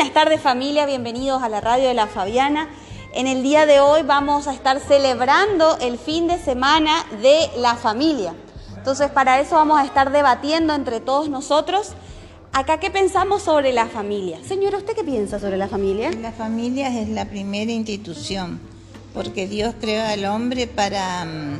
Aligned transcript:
Buenas 0.00 0.14
tardes 0.14 0.40
familia, 0.40 0.86
bienvenidos 0.86 1.42
a 1.42 1.50
la 1.50 1.60
radio 1.60 1.88
de 1.88 1.92
la 1.92 2.06
Fabiana. 2.06 2.70
En 3.12 3.26
el 3.26 3.42
día 3.42 3.66
de 3.66 3.80
hoy 3.80 4.00
vamos 4.02 4.48
a 4.48 4.54
estar 4.54 4.80
celebrando 4.80 5.76
el 5.78 5.98
fin 5.98 6.26
de 6.26 6.38
semana 6.38 7.04
de 7.20 7.50
la 7.58 7.76
familia. 7.76 8.34
Entonces 8.78 9.10
para 9.10 9.40
eso 9.40 9.56
vamos 9.56 9.78
a 9.78 9.84
estar 9.84 10.10
debatiendo 10.10 10.74
entre 10.74 11.00
todos 11.00 11.28
nosotros. 11.28 11.92
Acá, 12.54 12.80
¿qué 12.80 12.90
pensamos 12.90 13.42
sobre 13.42 13.74
la 13.74 13.88
familia? 13.88 14.38
Señora, 14.42 14.78
¿usted 14.78 14.94
qué 14.94 15.04
piensa 15.04 15.38
sobre 15.38 15.58
la 15.58 15.68
familia? 15.68 16.10
La 16.12 16.32
familia 16.32 16.88
es 16.98 17.10
la 17.10 17.26
primera 17.26 17.70
institución, 17.70 18.58
porque 19.12 19.48
Dios 19.48 19.74
creó 19.78 20.02
al 20.06 20.24
hombre 20.24 20.66
para, 20.66 21.26
mm, 21.26 21.58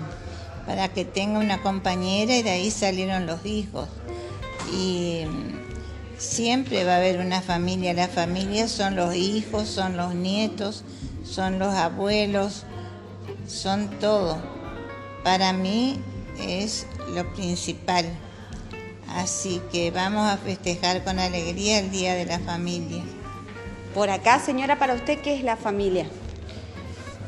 para 0.67 0.89
que 0.89 1.05
tenga 1.05 1.41
una 1.41 1.61
compañera 1.61 2.35
y 2.35 2.43
de 2.43 2.51
ahí 2.53 2.71
salieron 2.71 3.27
los 3.27 3.45
hijos. 3.45 3.87
Y 4.73 5.27
mm, 5.27 5.60
siempre 6.21 6.85
va 6.85 6.95
a 6.95 6.97
haber 6.99 7.19
una 7.19 7.41
familia. 7.41 7.95
La 7.95 8.09
familia 8.09 8.69
son 8.69 8.95
los 8.95 9.15
hijos, 9.15 9.69
son 9.69 9.97
los 9.97 10.15
nietos, 10.15 10.85
son 11.25 11.59
los 11.59 11.75
abuelos, 11.75 12.65
son 13.47 13.89
todo. 13.99 14.39
Para 15.25 15.53
mí 15.53 15.99
es 16.39 16.87
lo 17.15 17.33
principal. 17.33 18.05
Así 19.09 19.61
que 19.73 19.91
vamos 19.91 20.31
a 20.31 20.37
festejar 20.37 21.03
con 21.03 21.19
alegría 21.19 21.81
el 21.81 21.91
Día 21.91 22.15
de 22.15 22.27
la 22.27 22.39
Familia. 22.39 23.03
Por 23.95 24.09
acá, 24.09 24.39
señora, 24.39 24.79
para 24.79 24.95
usted, 24.95 25.21
¿qué 25.21 25.35
es 25.35 25.43
la 25.43 25.57
familia? 25.57 26.07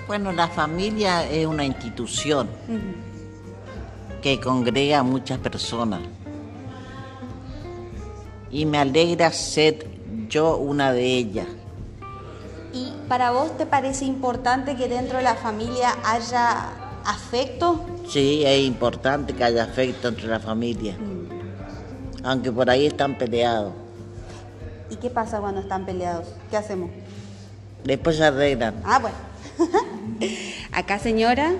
Bueno, 0.07 0.31
la 0.31 0.47
familia 0.47 1.29
es 1.29 1.47
una 1.47 1.65
institución 1.65 2.49
que 4.21 4.39
congrega 4.39 5.01
a 5.01 5.03
muchas 5.03 5.39
personas. 5.39 6.01
Y 8.53 8.67
me 8.67 8.78
alegra 8.78 9.33
ser 9.33 9.86
yo 10.28 10.58
una 10.58 10.92
de 10.92 11.05
ellas. 11.05 11.47
¿Y 12.72 12.92
para 13.09 13.33
vos 13.33 13.56
te 13.56 13.67
parece 13.67 14.05
importante 14.05 14.77
que 14.77 14.89
dentro 14.89 15.19
de 15.19 15.25
la 15.25 15.34
familia 15.34 15.97
haya 16.05 16.70
afecto? 17.05 17.84
Sí, 18.09 18.42
es 18.44 18.61
importante 18.61 19.34
que 19.34 19.42
haya 19.42 19.64
afecto 19.64 20.09
entre 20.09 20.28
la 20.28 20.39
familia. 20.39 20.97
Aunque 22.22 22.53
por 22.53 22.70
ahí 22.70 22.86
están 22.86 23.19
peleados. 23.19 23.72
¿Y 24.91 24.97
qué 24.97 25.11
pasa 25.11 25.41
cuando 25.41 25.61
están 25.61 25.84
peleados? 25.84 26.28
¿Qué 26.50 26.56
hacemos? 26.56 26.91
Después 27.84 28.16
se 28.16 28.25
arreglan. 28.25 28.75
Ah, 28.84 28.98
bueno. 28.98 29.16
Acá, 30.72 30.98
señora. 30.98 31.53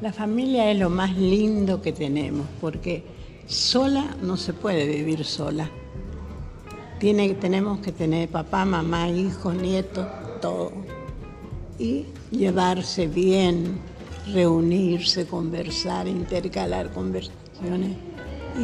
La 0.00 0.12
familia 0.12 0.70
es 0.70 0.78
lo 0.78 0.90
más 0.90 1.16
lindo 1.16 1.82
que 1.82 1.92
tenemos, 1.92 2.46
porque 2.60 3.04
sola 3.48 4.04
no 4.22 4.36
se 4.36 4.52
puede 4.52 4.86
vivir 4.86 5.24
sola. 5.24 5.68
Tiene, 6.98 7.34
tenemos 7.34 7.78
que 7.78 7.92
tener 7.92 8.28
papá, 8.28 8.64
mamá, 8.64 9.08
hijos, 9.08 9.54
nietos, 9.54 10.06
todo. 10.40 10.72
Y 11.78 12.06
llevarse 12.32 13.06
bien, 13.06 13.78
reunirse, 14.32 15.26
conversar, 15.26 16.08
intercalar 16.08 16.90
conversaciones. 16.92 17.96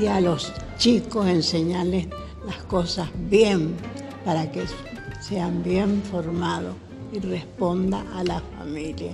Y 0.00 0.06
a 0.06 0.20
los 0.20 0.52
chicos 0.78 1.28
enseñarles 1.28 2.08
las 2.44 2.64
cosas 2.64 3.08
bien 3.14 3.76
para 4.24 4.50
que 4.50 4.64
sean 5.20 5.62
bien 5.62 6.02
formados 6.02 6.74
y 7.12 7.20
responda 7.20 8.04
a 8.14 8.24
la 8.24 8.42
familia. 8.58 9.12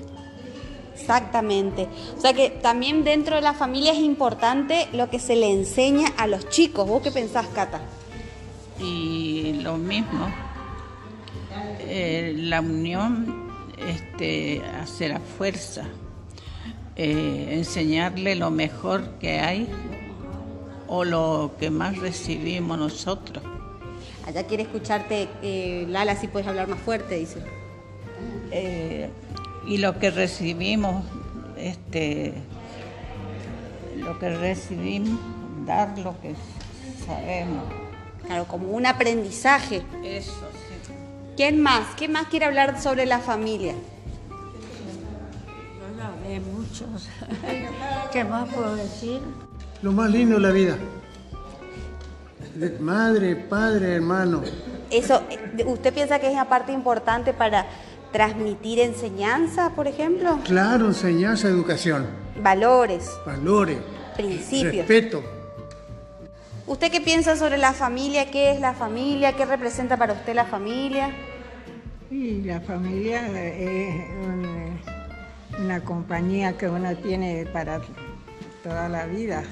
Exactamente. 0.94 1.88
O 2.16 2.20
sea 2.20 2.32
que 2.32 2.50
también 2.50 3.04
dentro 3.04 3.36
de 3.36 3.42
la 3.42 3.52
familia 3.52 3.92
es 3.92 3.98
importante 3.98 4.88
lo 4.92 5.10
que 5.10 5.18
se 5.18 5.36
le 5.36 5.52
enseña 5.52 6.08
a 6.16 6.26
los 6.26 6.48
chicos. 6.48 6.88
¿Vos 6.88 7.02
qué 7.02 7.10
pensás, 7.10 7.46
Cata? 7.48 7.80
Y 8.82 9.60
lo 9.62 9.76
mismo, 9.76 10.28
eh, 11.80 12.34
la 12.36 12.60
unión 12.60 13.50
este, 13.76 14.62
hace 14.80 15.08
la 15.08 15.20
fuerza, 15.20 15.84
eh, 16.96 17.48
enseñarle 17.52 18.36
lo 18.36 18.50
mejor 18.50 19.18
que 19.18 19.40
hay 19.40 19.68
o 20.88 21.04
lo 21.04 21.52
que 21.58 21.70
más 21.70 21.98
recibimos 21.98 22.78
nosotros. 22.78 23.44
Allá 24.26 24.46
quiere 24.46 24.62
escucharte, 24.62 25.28
eh, 25.42 25.86
Lala, 25.88 26.16
si 26.16 26.28
puedes 26.28 26.48
hablar 26.48 26.68
más 26.68 26.80
fuerte, 26.80 27.16
dice. 27.16 27.42
Y 29.66 29.78
lo 29.78 29.98
que 29.98 30.10
recibimos, 30.10 31.04
este, 31.56 32.34
lo 33.96 34.18
que 34.18 34.30
recibimos, 34.30 35.18
dar 35.66 35.98
lo 35.98 36.20
que 36.20 36.34
sabemos. 37.06 37.79
Claro, 38.30 38.44
como 38.46 38.68
un 38.68 38.86
aprendizaje. 38.86 39.82
Eso, 40.04 40.30
sí. 40.30 40.92
¿Quién 41.36 41.60
más? 41.60 41.84
¿Quién 41.96 42.12
más 42.12 42.28
quiere 42.28 42.46
hablar 42.46 42.80
sobre 42.80 43.04
la 43.04 43.18
familia? 43.18 43.74
de 46.28 46.38
muchos. 46.38 47.08
¿Qué 48.12 48.22
más 48.22 48.48
puedo 48.54 48.76
decir? 48.76 49.20
Lo 49.82 49.90
más 49.90 50.08
lindo 50.12 50.36
de 50.36 50.42
la 50.42 50.50
vida. 50.50 50.76
Madre, 52.78 53.34
padre, 53.34 53.96
hermano. 53.96 54.42
Eso, 54.92 55.22
¿usted 55.66 55.92
piensa 55.92 56.20
que 56.20 56.28
es 56.28 56.32
una 56.32 56.48
parte 56.48 56.70
importante 56.70 57.32
para 57.32 57.66
transmitir 58.12 58.78
enseñanza, 58.78 59.70
por 59.70 59.88
ejemplo? 59.88 60.38
Claro, 60.44 60.86
enseñanza, 60.86 61.48
educación, 61.48 62.06
Valores, 62.40 63.10
valores, 63.26 63.78
principios. 64.16 64.86
respeto. 64.86 65.39
¿Usted 66.70 66.92
qué 66.92 67.00
piensa 67.00 67.34
sobre 67.34 67.58
la 67.58 67.72
familia? 67.72 68.30
¿Qué 68.30 68.52
es 68.52 68.60
la 68.60 68.74
familia? 68.74 69.32
¿Qué 69.34 69.44
representa 69.44 69.96
para 69.96 70.12
usted 70.12 70.36
la 70.36 70.44
familia? 70.44 71.10
Y 72.12 72.42
la 72.42 72.60
familia 72.60 73.26
es 73.26 74.08
un- 74.24 74.78
una 75.64 75.80
compañía 75.82 76.56
que 76.56 76.68
uno 76.68 76.94
tiene 76.98 77.44
para 77.52 77.80
toda 78.62 78.88
la 78.88 79.06
vida, 79.06 79.42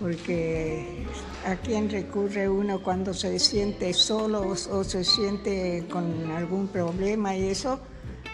porque 0.00 1.04
a 1.46 1.56
quién 1.56 1.90
recurre 1.90 2.48
uno 2.48 2.82
cuando 2.82 3.12
se 3.12 3.38
siente 3.38 3.92
solo 3.92 4.40
o, 4.40 4.52
o 4.78 4.82
se 4.82 5.04
siente 5.04 5.84
con 5.90 6.30
algún 6.34 6.68
problema 6.68 7.36
y 7.36 7.48
eso, 7.50 7.80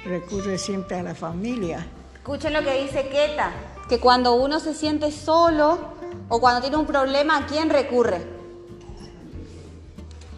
recurre 0.04 0.58
siempre 0.58 0.98
a 0.98 1.02
la 1.02 1.16
familia. 1.16 1.84
Escuchen 2.14 2.52
lo 2.52 2.62
que 2.62 2.84
dice 2.84 3.08
Keta, 3.08 3.50
que 3.88 3.98
cuando 3.98 4.34
uno 4.36 4.60
se 4.60 4.74
siente 4.74 5.10
solo 5.10 5.95
o 6.28 6.40
cuando 6.40 6.60
tiene 6.60 6.76
un 6.76 6.86
problema, 6.86 7.38
¿a 7.38 7.46
quién 7.46 7.70
recurre? 7.70 8.22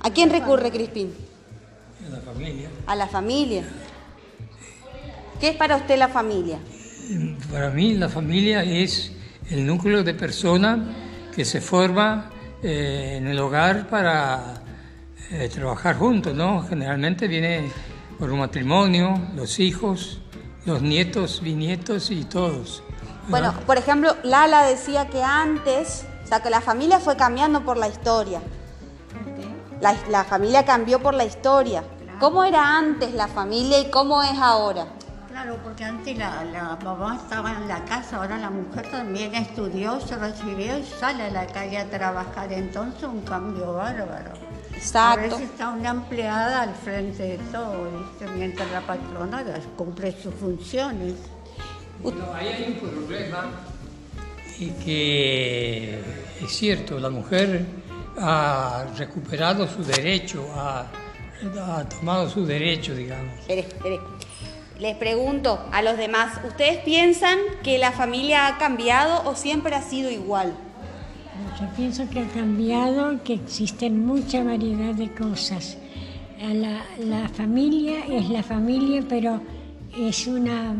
¿A 0.01 0.11
quién 0.11 0.31
recurre, 0.31 0.71
Crispín? 0.71 1.13
A 2.07 2.11
la 2.11 2.21
familia. 2.21 2.71
A 2.87 2.97
la 2.97 3.07
familia. 3.09 3.65
¿Qué 5.41 5.51
es 5.51 5.57
para 5.57 5.77
usted 5.77 5.99
la 5.99 6.09
familia? 6.09 6.59
Para 7.51 7.71
mí 7.71 7.95
la 7.95 8.09
familia 8.09 8.63
es 8.63 9.13
el 9.51 9.67
núcleo 9.67 10.03
de 10.03 10.15
personas 10.15 10.81
que 11.35 11.45
se 11.45 11.61
forma 11.61 12.31
eh, 12.63 13.15
en 13.19 13.29
el 13.29 13.39
hogar 13.39 13.89
para 13.89 14.63
eh, 15.31 15.49
trabajar 15.53 15.97
juntos, 15.97 16.35
¿no? 16.35 16.63
Generalmente 16.69 17.29
viene 17.29 17.71
por 18.19 18.33
un 18.33 18.41
matrimonio, 18.41 19.15
los 19.37 19.61
hijos, 19.61 20.21
los 20.67 20.83
nietos, 20.83 21.41
bisnietos 21.41 22.11
y 22.11 22.25
todos. 22.25 22.83
Bueno, 23.29 23.53
por 23.67 23.77
ejemplo, 23.77 24.17
Lala 24.23 24.63
decía 24.65 25.09
que 25.09 25.23
antes, 25.23 26.05
o 26.25 26.27
sea, 26.27 26.41
que 26.41 26.51
la 26.51 26.61
familia 26.61 26.99
fue 26.99 27.17
cambiando 27.17 27.63
por 27.63 27.77
la 27.77 27.89
historia. 27.89 28.41
La, 29.81 29.95
la 30.09 30.25
familia 30.25 30.65
cambió 30.65 31.01
por 31.01 31.15
la 31.15 31.25
historia. 31.25 31.85
¿Cómo 32.19 32.43
era 32.43 32.77
antes 32.77 33.13
la 33.15 33.29
familia 33.29 33.79
y 33.79 33.91
cómo 33.91 34.23
es 34.23 34.37
ahora? 34.39 34.87
Claro, 35.31 35.57
porque 35.63 35.85
antes 35.85 36.19
la, 36.19 36.43
la 36.45 36.77
mamá 36.83 37.17
estaba 37.23 37.53
en 37.53 37.69
la 37.69 37.85
casa, 37.85 38.17
ahora 38.17 38.39
la 38.39 38.51
mujer 38.51 38.91
también 38.91 39.35
estudió, 39.37 40.01
se 40.01 40.17
recibió 40.17 40.79
y 40.79 40.85
sale 40.85 41.25
a 41.25 41.31
la 41.31 41.47
calle 41.47 41.79
a 41.79 41.89
trabajar. 41.89 42.53
Entonces 42.53 43.05
un 43.05 43.21
cambio 43.21 43.75
bárbaro. 43.75 44.33
A 44.33 44.77
Exacto. 44.77 45.21
veces 45.21 45.41
está 45.43 45.69
una 45.69 45.91
empleada 45.91 46.63
al 46.63 46.75
frente 46.75 47.23
de 47.23 47.39
todo, 47.53 47.85
¿viste? 47.85 48.27
mientras 48.35 48.69
la 48.71 48.81
patrona 48.81 49.45
cumple 49.77 50.13
sus 50.21 50.35
funciones. 50.35 51.15
No, 52.03 52.35
ahí 52.35 52.49
hay 52.49 52.65
un 52.69 52.75
problema 52.75 53.51
y 54.59 54.71
que 54.85 56.01
es 56.43 56.51
cierto, 56.51 56.99
la 56.99 57.11
mujer 57.11 57.65
ha 58.19 58.87
recuperado 58.97 59.67
su 59.69 59.85
derecho, 59.85 60.47
ha, 60.55 60.87
ha 61.61 61.89
tomado 61.89 62.29
su 62.29 62.45
derecho, 62.45 62.95
digamos. 62.95 63.39
Espere, 63.41 63.61
espere. 63.61 64.01
Les 64.79 64.97
pregunto 64.97 65.59
a 65.73 65.83
los 65.83 65.97
demás, 65.97 66.41
¿ustedes 66.47 66.79
piensan 66.79 67.39
que 67.65 67.79
la 67.79 67.91
familia 67.91 68.47
ha 68.47 68.59
cambiado 68.59 69.29
o 69.29 69.35
siempre 69.35 69.75
ha 69.75 69.83
sido 69.83 70.11
igual? 70.11 70.55
Yo 71.61 71.67
pienso 71.77 72.09
que 72.09 72.21
ha 72.21 72.29
cambiado, 72.29 73.23
que 73.25 73.35
existen 73.35 74.05
mucha 74.07 74.45
variedad 74.45 74.95
de 74.95 75.13
cosas. 75.13 75.77
La, 76.41 76.85
la 76.99 77.29
familia 77.29 78.05
es 78.09 78.29
la 78.31 78.45
familia, 78.45 79.03
pero 79.09 79.41
es 79.97 80.29
una, 80.29 80.75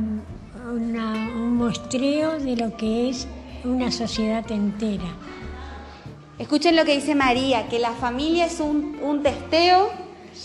una- 0.71 1.31
un 1.35 1.57
muestreo 1.57 2.39
de 2.39 2.57
lo 2.57 2.77
que 2.77 3.11
es 3.11 3.27
una 3.65 3.91
sociedad 3.91 4.51
entera. 4.51 5.05
Escuchen 6.39 6.77
lo 6.77 6.85
que 6.85 6.95
dice 6.95 7.15
María, 7.15 7.69
que 7.69 7.79
la 7.79 7.93
familia 7.93 8.47
es 8.47 8.61
un, 8.61 8.99
un 9.03 9.23
testeo 9.23 9.91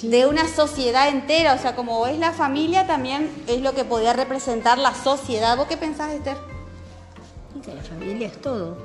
de 0.01 0.25
una 0.25 0.47
sociedad 0.47 1.07
entera, 1.09 1.53
o 1.53 1.57
sea, 1.59 1.75
como 1.75 2.07
es 2.07 2.17
la 2.17 2.31
familia, 2.31 2.87
también 2.87 3.29
es 3.47 3.61
lo 3.61 3.73
que 3.73 3.85
podría 3.85 4.13
representar 4.13 4.77
la 4.79 4.93
sociedad. 4.95 5.55
¿Vos 5.55 5.67
qué 5.67 5.77
pensás, 5.77 6.11
Esther? 6.11 6.37
Que 7.63 7.75
la 7.75 7.83
familia 7.83 8.27
es 8.27 8.41
todo. 8.41 8.75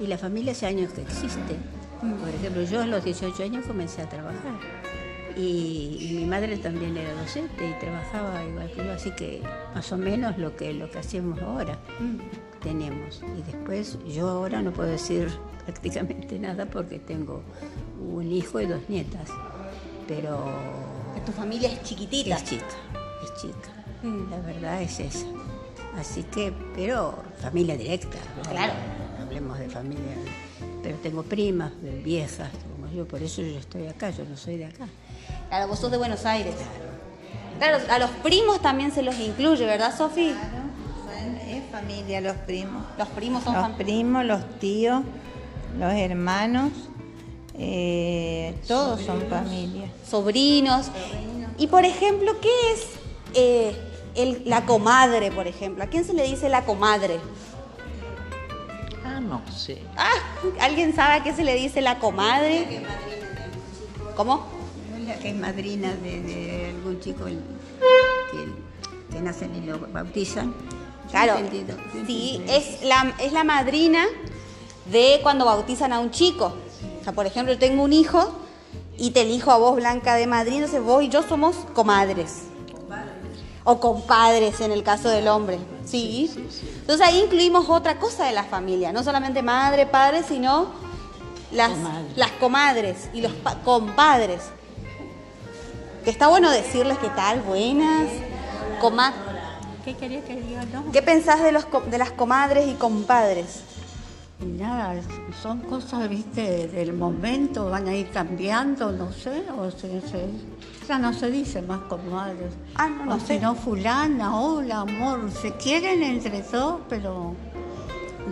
Y 0.00 0.06
la 0.06 0.16
familia 0.18 0.52
hace 0.52 0.66
años 0.66 0.92
que 0.92 1.02
existe. 1.02 1.56
Por 2.00 2.28
ejemplo, 2.34 2.62
yo 2.64 2.80
a 2.82 2.86
los 2.86 3.04
18 3.04 3.42
años 3.42 3.64
comencé 3.66 4.02
a 4.02 4.08
trabajar. 4.08 4.58
Y, 5.36 5.98
y 6.00 6.14
mi 6.16 6.26
madre 6.26 6.56
también 6.58 6.96
era 6.96 7.12
docente 7.14 7.68
y 7.68 7.80
trabajaba 7.80 8.44
igual 8.44 8.70
que 8.70 8.84
yo, 8.84 8.92
así 8.92 9.10
que 9.12 9.42
más 9.74 9.90
o 9.90 9.96
menos 9.98 10.38
lo 10.38 10.54
que, 10.56 10.72
lo 10.72 10.90
que 10.90 10.98
hacemos 10.98 11.40
ahora 11.42 11.76
tenemos. 12.62 13.22
Y 13.36 13.42
después 13.42 13.98
yo 14.06 14.28
ahora 14.28 14.62
no 14.62 14.72
puedo 14.72 14.88
decir 14.90 15.28
prácticamente 15.64 16.38
nada 16.38 16.66
porque 16.66 16.98
tengo 16.98 17.42
un 18.00 18.30
hijo 18.30 18.60
y 18.60 18.66
dos 18.66 18.80
nietas. 18.88 19.28
Pero 20.06 20.44
Tu 21.26 21.32
familia 21.32 21.68
es 21.70 21.82
chiquitita. 21.82 22.36
es 22.36 22.44
chica, 22.44 22.66
es 23.24 23.40
chica. 23.40 23.70
La 24.30 24.38
verdad 24.40 24.82
es 24.82 25.00
esa. 25.00 25.26
Así 25.96 26.24
que, 26.24 26.52
pero 26.74 27.14
familia 27.40 27.76
directa. 27.76 28.18
¿no? 28.36 28.50
Claro. 28.50 28.72
Hablemos 29.20 29.58
de 29.58 29.68
familia. 29.68 30.14
Pero 30.82 30.98
tengo 30.98 31.22
primas, 31.22 31.72
viejas, 32.04 32.50
como 32.76 32.92
yo, 32.92 33.08
por 33.08 33.22
eso 33.22 33.40
yo 33.40 33.58
estoy 33.58 33.86
acá, 33.86 34.10
yo 34.10 34.24
no 34.26 34.36
soy 34.36 34.58
de 34.58 34.66
acá. 34.66 34.86
Claro, 35.48 35.68
vos 35.68 35.78
sos 35.78 35.90
de 35.90 35.96
Buenos 35.98 36.24
Aires. 36.26 36.54
Claro, 37.58 37.78
a 37.90 37.98
los 37.98 38.10
primos 38.10 38.60
también 38.60 38.90
se 38.92 39.02
los 39.02 39.18
incluye, 39.18 39.64
¿verdad, 39.64 39.96
Sofi? 39.96 40.30
Son- 40.32 41.36
Es 41.48 41.62
familia, 41.70 42.20
los 42.20 42.36
primos. 42.38 42.82
Los 42.98 43.08
primos 43.08 43.44
son 43.44 43.54
Los 43.54 43.70
primos, 43.72 44.24
los 44.24 44.58
tíos, 44.58 45.02
los 45.78 45.92
hermanos, 45.92 46.72
eh, 47.56 48.54
todos 48.66 49.00
son 49.02 49.22
familia. 49.28 49.88
sobrinos. 50.08 50.86
Y 51.58 51.68
por 51.68 51.84
ejemplo, 51.84 52.32
¿qué 52.40 52.48
es 52.72 52.86
eh, 53.36 53.76
el- 54.16 54.42
la 54.46 54.64
comadre, 54.66 55.30
por 55.30 55.46
ejemplo? 55.46 55.82
¿A 55.84 55.86
quién 55.88 56.04
se 56.04 56.12
le 56.14 56.24
dice 56.24 56.48
la 56.48 56.64
comadre? 56.64 57.18
Ah, 59.04 59.20
no 59.20 59.40
sé. 59.52 59.80
Ah, 59.96 60.10
¿alguien 60.60 60.94
sabe 60.94 61.14
a 61.14 61.22
qué 61.22 61.32
se 61.32 61.44
le 61.44 61.54
dice 61.54 61.80
la 61.80 61.98
comadre? 61.98 62.82
¿Cómo? 64.16 64.46
La 65.06 65.14
que 65.18 65.30
es 65.30 65.36
madrina 65.36 65.92
de, 66.02 66.20
de 66.22 66.66
algún 66.76 67.00
chico 67.00 67.26
el- 67.26 67.40
que, 68.30 69.14
que 69.14 69.20
nacen 69.22 69.54
y 69.54 69.66
lo 69.66 69.78
bautizan. 69.92 70.54
Claro, 71.10 71.36
entendido, 71.38 71.76
sí, 72.06 72.42
es 72.48 72.82
la, 72.82 73.14
es 73.20 73.32
la 73.32 73.44
madrina 73.44 74.04
de 74.86 75.20
cuando 75.22 75.44
bautizan 75.44 75.92
a 75.92 76.00
un 76.00 76.10
chico. 76.10 76.54
O 77.00 77.04
sea, 77.04 77.12
por 77.12 77.26
ejemplo, 77.26 77.56
tengo 77.58 77.82
un 77.82 77.92
hijo 77.92 78.32
y 78.96 79.10
te 79.10 79.20
elijo 79.22 79.50
a 79.52 79.58
vos, 79.58 79.76
Blanca, 79.76 80.14
de 80.14 80.26
madrina, 80.26 80.64
entonces 80.64 80.82
vos 80.82 81.02
y 81.04 81.08
yo 81.10 81.22
somos 81.22 81.56
comadres. 81.74 82.44
O 83.66 83.80
compadres 83.80 84.60
en 84.60 84.72
el 84.72 84.82
caso 84.82 85.08
del 85.08 85.28
hombre. 85.28 85.58
Sí. 85.84 86.30
Entonces 86.80 87.06
ahí 87.06 87.20
incluimos 87.22 87.68
otra 87.70 87.98
cosa 87.98 88.26
de 88.26 88.32
la 88.32 88.44
familia, 88.44 88.92
no 88.92 89.02
solamente 89.04 89.42
madre, 89.42 89.86
padre, 89.86 90.22
sino 90.22 90.66
las, 91.52 91.70
las 92.16 92.30
comadres 92.32 93.08
y 93.14 93.20
los 93.20 93.32
pa- 93.32 93.60
compadres. 93.62 94.40
Que 96.04 96.10
está 96.10 96.28
bueno 96.28 96.50
decirles 96.50 96.98
qué 96.98 97.08
tal, 97.10 97.40
buenas. 97.42 98.08
Coma 98.80 99.12
¿Qué 99.84 99.94
quería 99.94 100.22
que 100.24 100.40
diga? 100.40 100.64
No. 100.72 100.90
¿Qué 100.92 101.02
pensás 101.02 101.42
de, 101.42 101.52
los, 101.52 101.66
de 101.90 101.98
las 101.98 102.10
comadres 102.12 102.66
y 102.68 102.74
compadres? 102.74 103.62
Nada, 104.40 104.94
son 105.42 105.60
cosas, 105.60 106.08
viste, 106.08 106.68
del 106.68 106.92
momento, 106.94 107.70
van 107.70 107.86
a 107.88 107.94
ir 107.94 108.10
cambiando, 108.10 108.90
no 108.92 109.12
sé, 109.12 109.44
o 109.58 109.70
se, 109.70 110.00
se- 110.00 110.28
ya 110.88 110.98
no 110.98 111.12
se 111.12 111.30
dice 111.30 111.62
más 111.62 111.80
comadres. 111.82 112.52
Ah, 112.76 112.88
no, 112.88 113.04
no 113.06 113.14
o 113.14 113.20
sé. 113.20 113.34
si 113.34 113.40
no, 113.40 113.54
fulana, 113.54 114.38
hola, 114.38 114.80
amor, 114.80 115.30
se 115.30 115.52
quieren 115.52 116.02
entre 116.02 116.40
todos, 116.42 116.80
pero 116.88 117.34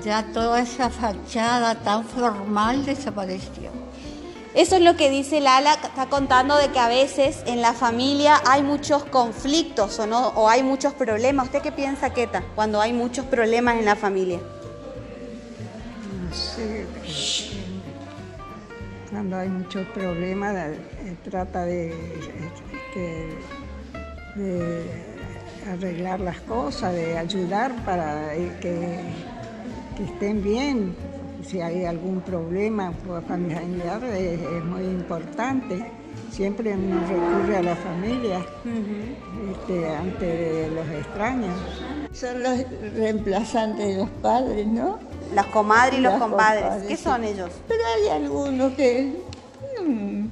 ya 0.05 0.25
toda 0.33 0.61
esa 0.61 0.91
fachada 0.91 1.75
tan 1.77 2.05
formal 2.05 2.85
desapareció. 2.85 3.71
Eso 4.55 4.77
es 4.77 4.83
lo 4.83 4.97
que 4.97 5.09
dice 5.09 5.41
Lala, 5.41 5.73
está 5.73 6.07
contando 6.11 6.57
de 6.59 6.69
que 6.69 6.79
a 6.79 6.89
veces 6.89 7.43
en 7.47 7.63
la 7.63 7.73
familia 7.73 8.43
hay 8.47 8.63
muchos 8.63 9.03
conflictos 9.05 9.99
o, 9.99 10.07
no, 10.07 10.29
o 10.29 10.47
hay 10.47 10.63
muchos 10.63 10.93
problemas. 10.93 11.47
¿Usted 11.47 11.63
qué 11.63 11.73
piensa, 11.73 12.11
Keta, 12.11 12.43
cuando 12.55 12.79
hay 12.79 12.93
muchos 12.93 13.25
problemas 13.25 13.77
en 13.77 13.87
la 13.87 13.97
familia? 13.97 14.41
No 16.23 16.35
sé, 16.35 16.87
cuando 19.11 19.39
hay 19.39 19.49
muchos 19.49 19.87
problemas, 19.89 20.55
eh, 20.55 21.17
trata 21.25 21.65
de, 21.65 21.89
este, 21.89 23.39
de 24.37 24.85
arreglar 25.71 26.21
las 26.21 26.41
cosas, 26.41 26.93
de 26.93 27.17
ayudar 27.17 27.75
para 27.87 28.35
eh, 28.35 28.53
que 28.61 30.05
estén 30.05 30.43
bien. 30.43 30.95
Si 31.45 31.61
hay 31.61 31.85
algún 31.85 32.21
problema 32.21 32.93
pues, 33.07 33.25
familiar 33.27 34.03
es, 34.05 34.41
es 34.41 34.65
muy 34.65 34.83
importante. 34.83 35.85
Siempre 36.31 36.75
uno 36.75 37.01
recurre 37.07 37.57
a 37.59 37.63
la 37.63 37.77
familia 37.77 38.39
este, 39.51 39.95
ante 39.95 40.25
de 40.25 40.71
los 40.71 40.89
extraños. 40.89 41.55
Son 42.13 42.43
los 42.43 42.59
reemplazantes 42.95 43.87
de 43.87 43.97
los 43.97 44.09
padres, 44.11 44.67
¿no? 44.67 44.99
Las 45.35 45.47
comadres 45.47 45.99
y 45.99 46.03
los 46.03 46.15
compadres. 46.15 46.63
compadres, 46.63 46.89
¿Qué 46.89 46.97
son 46.97 47.25
ellos? 47.25 47.51
Pero 47.69 47.83
hay 47.97 48.09
algunos 48.23 48.73
que 48.73 49.23
mm, 49.83 50.27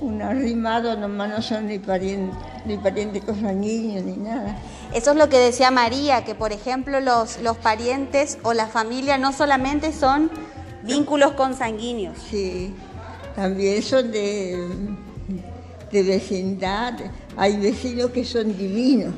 un 0.00 0.22
arrimado 0.22 0.96
nomás 0.96 1.30
no 1.30 1.42
son 1.42 1.66
ni 1.66 1.78
parientes, 1.78 2.36
ni 2.64 2.76
parientes 2.76 3.24
consanguíneos 3.24 4.04
ni 4.04 4.16
nada. 4.16 4.56
Eso 4.94 5.12
es 5.12 5.16
lo 5.16 5.28
que 5.28 5.38
decía 5.38 5.70
María, 5.70 6.24
que 6.24 6.34
por 6.34 6.52
ejemplo 6.52 7.00
los, 7.00 7.40
los 7.40 7.56
parientes 7.56 8.38
o 8.42 8.54
la 8.54 8.66
familia 8.66 9.18
no 9.18 9.32
solamente 9.32 9.92
son 9.92 10.30
vínculos 10.82 11.32
consanguíneos. 11.32 12.16
Sí, 12.28 12.74
también 13.36 13.82
son 13.82 14.10
de, 14.10 14.66
de 15.92 16.02
vecindad. 16.02 16.94
Hay 17.36 17.56
vecinos 17.58 18.10
que 18.10 18.24
son 18.24 18.56
divinos 18.56 19.14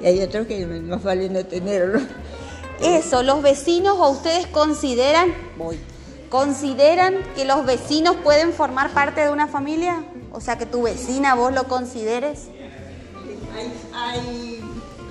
y 0.00 0.06
hay 0.06 0.20
otros 0.20 0.46
que 0.46 0.64
más 0.66 1.02
vale 1.02 1.28
no 1.28 1.44
tenerlos. 1.44 2.02
Eso, 2.80 3.24
los 3.24 3.42
vecinos 3.42 3.96
o 3.98 4.10
ustedes 4.10 4.46
consideran, 4.46 5.34
voy, 5.56 5.80
consideran 6.28 7.16
que 7.34 7.44
los 7.44 7.66
vecinos 7.66 8.14
pueden 8.22 8.52
formar 8.52 8.90
parte 8.90 9.20
de 9.22 9.30
una 9.30 9.48
familia, 9.48 10.04
o 10.32 10.40
sea 10.40 10.58
que 10.58 10.66
tu 10.66 10.82
vecina 10.82 11.34
vos 11.34 11.52
lo 11.52 11.64
consideres. 11.64 12.44
Hay, 13.52 13.72
hay 13.92 14.57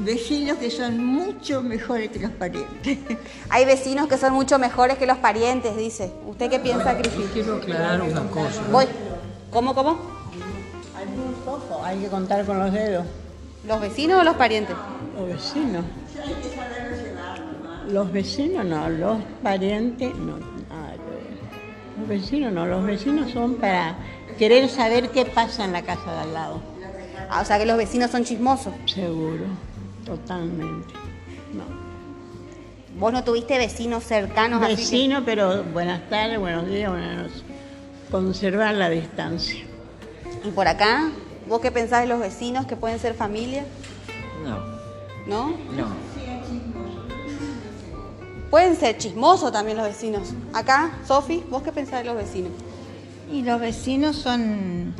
vecinos 0.08 0.58
que 0.58 0.72
son 0.72 1.06
mucho 1.06 1.62
mejores 1.62 2.10
que 2.10 2.20
los 2.20 2.32
parientes. 2.32 2.98
Hay 3.50 3.66
vecinos 3.66 4.08
que 4.08 4.18
son 4.18 4.34
mucho 4.34 4.58
mejores 4.58 4.98
que 4.98 5.06
los 5.06 5.18
parientes, 5.18 5.76
dice. 5.76 6.12
¿Usted 6.26 6.50
qué 6.50 6.60
piensa, 6.60 6.98
Cristina? 6.98 7.30
Quiero 7.34 7.56
aclarar 7.58 8.02
una 8.02 8.22
cosa. 8.32 8.62
¿no? 8.62 8.72
Voy. 8.72 8.86
¿Cómo, 9.52 9.76
cómo? 9.76 10.00
Hay 11.84 11.98
que 12.00 12.08
contar 12.08 12.46
con 12.46 12.58
los 12.58 12.72
dedos. 12.72 13.06
¿Los 13.68 13.82
vecinos 13.82 14.22
o 14.22 14.24
los 14.24 14.36
parientes? 14.36 14.76
Los 15.18 15.28
vecinos. 15.28 15.84
Los 17.90 18.12
vecinos 18.12 18.66
no, 18.66 18.90
los 18.90 19.18
parientes 19.44 20.16
no. 20.16 20.38
Los 22.00 22.08
vecinos 22.08 22.54
no, 22.54 22.66
los 22.66 22.86
vecinos 22.86 23.32
son 23.32 23.56
para 23.56 23.96
querer 24.38 24.70
saber 24.70 25.10
qué 25.10 25.26
pasa 25.26 25.66
en 25.66 25.74
la 25.74 25.82
casa 25.82 26.14
de 26.14 26.20
al 26.20 26.34
lado. 26.34 26.62
Ah, 27.30 27.42
o 27.42 27.46
sea 27.46 27.58
que 27.58 27.66
los 27.66 27.78
vecinos 27.78 28.12
son 28.12 28.24
chismosos. 28.24 28.74
Seguro, 28.86 29.46
totalmente. 30.08 30.94
No. 31.54 31.64
¿Vos 33.00 33.14
no 33.14 33.24
tuviste 33.24 33.58
vecinos 33.58 34.04
cercanos 34.04 34.62
así 34.64 34.76
que- 34.76 34.82
Vecino, 34.82 35.24
pero 35.26 35.64
buenas 35.66 36.10
tardes, 36.10 36.40
buenos 36.40 36.66
días, 36.68 36.90
buenas 36.90 37.18
noches. 37.18 37.44
Conservar 38.10 38.74
la 38.76 38.90
distancia. 38.90 39.66
¿Y 40.46 40.50
por 40.52 40.68
acá? 40.68 41.10
¿Vos 41.48 41.60
qué 41.62 41.72
pensás 41.72 42.02
de 42.02 42.08
los 42.08 42.20
vecinos 42.20 42.66
que 42.66 42.76
pueden 42.76 43.00
ser 43.00 43.14
familia? 43.14 43.66
No, 44.44 44.58
¿No? 45.28 45.50
no. 45.76 45.88
Pueden 48.50 48.78
ser 48.78 48.98
chismosos 48.98 49.52
también 49.52 49.76
los 49.78 49.86
vecinos. 49.86 50.34
Acá, 50.54 50.98
Sofi, 51.06 51.44
¿vos 51.50 51.64
qué 51.64 51.72
pensás 51.74 52.00
de 52.00 52.06
los 52.06 52.16
vecinos? 52.16 52.52
Y 53.32 53.44
los 53.44 53.60
vecinos 53.60 54.16
son, 54.16 54.94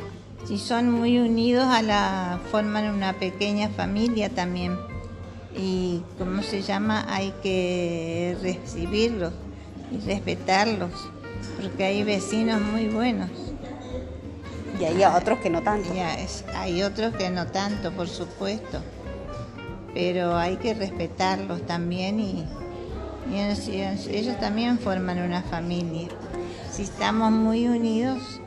si 0.46 0.58
son 0.58 0.90
muy 0.90 1.18
unidos 1.18 1.64
a 1.66 1.80
la, 1.80 2.40
forman 2.50 2.94
una 2.94 3.14
pequeña 3.14 3.70
familia 3.70 4.28
también. 4.28 4.78
Y 5.58 6.02
¿cómo 6.18 6.42
se 6.42 6.62
llama? 6.62 7.04
Hay 7.08 7.34
que 7.42 8.36
recibirlos 8.40 9.32
y 9.90 9.98
respetarlos, 10.06 10.92
porque 11.60 11.84
hay 11.84 12.04
vecinos 12.04 12.60
muy 12.60 12.88
buenos. 12.88 13.30
Y 14.80 14.84
hay 14.84 15.04
otros 15.04 15.40
que 15.40 15.50
no 15.50 15.62
tanto. 15.62 15.92
Es- 15.92 16.44
hay 16.54 16.82
otros 16.82 17.14
que 17.16 17.28
no 17.30 17.46
tanto, 17.48 17.90
por 17.90 18.08
supuesto, 18.08 18.78
pero 19.92 20.36
hay 20.36 20.56
que 20.58 20.74
respetarlos 20.74 21.66
también 21.66 22.20
y, 22.20 22.44
ellos 23.30 24.38
también 24.38 24.78
forman 24.78 25.20
una 25.20 25.42
familia. 25.42 26.08
Si 26.70 26.82
estamos 26.82 27.32
muy 27.32 27.66
unidos, 27.66 28.40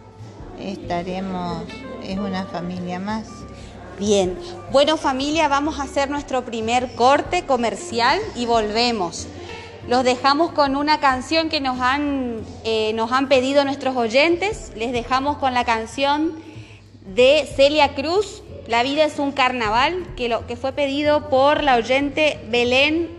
estaremos 0.59 1.63
es 2.03 2.17
una 2.17 2.45
familia 2.45 2.99
más. 2.99 3.27
Bien, 3.99 4.37
bueno 4.71 4.97
familia, 4.97 5.47
vamos 5.47 5.79
a 5.79 5.83
hacer 5.83 6.09
nuestro 6.09 6.43
primer 6.43 6.95
corte 6.95 7.45
comercial 7.45 8.19
y 8.35 8.45
volvemos. 8.45 9.27
Los 9.87 10.03
dejamos 10.03 10.51
con 10.51 10.75
una 10.75 10.99
canción 10.99 11.49
que 11.49 11.59
nos 11.59 11.79
han, 11.79 12.41
eh, 12.63 12.93
nos 12.93 13.11
han 13.11 13.27
pedido 13.27 13.63
nuestros 13.65 13.95
oyentes. 13.95 14.71
Les 14.75 14.91
dejamos 14.91 15.37
con 15.37 15.53
la 15.53 15.65
canción 15.65 16.33
de 17.13 17.47
Celia 17.55 17.93
Cruz, 17.95 18.43
La 18.67 18.83
vida 18.83 19.03
es 19.03 19.19
un 19.19 19.31
carnaval, 19.31 20.05
que, 20.15 20.29
lo, 20.29 20.45
que 20.47 20.55
fue 20.55 20.71
pedido 20.71 21.29
por 21.29 21.63
la 21.63 21.75
oyente 21.75 22.39
Belén, 22.49 23.09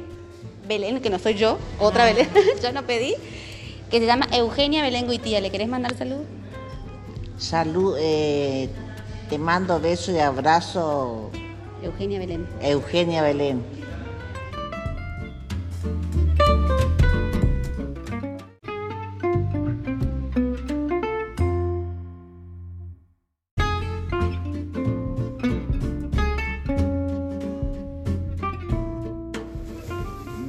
Belén, 0.67 1.01
que 1.01 1.11
no 1.11 1.19
soy 1.19 1.35
yo, 1.35 1.59
otra 1.79 2.05
Belén, 2.07 2.29
yo 2.63 2.73
no 2.73 2.85
pedí, 2.85 3.15
que 3.91 3.99
se 3.99 4.07
llama 4.07 4.27
Eugenia 4.33 4.83
Belén 4.83 5.09
Guitía. 5.09 5.41
¿Le 5.41 5.51
querés 5.51 5.69
mandar 5.69 5.97
salud? 5.97 6.23
Salud, 7.37 7.97
eh, 8.01 8.71
te 9.33 9.39
mando 9.39 9.81
beso 9.81 10.13
y 10.13 10.19
abrazo. 10.19 11.31
Eugenia 11.83 12.19
Belén. 12.19 12.47
Eugenia 12.61 13.23
Belén. 13.23 13.65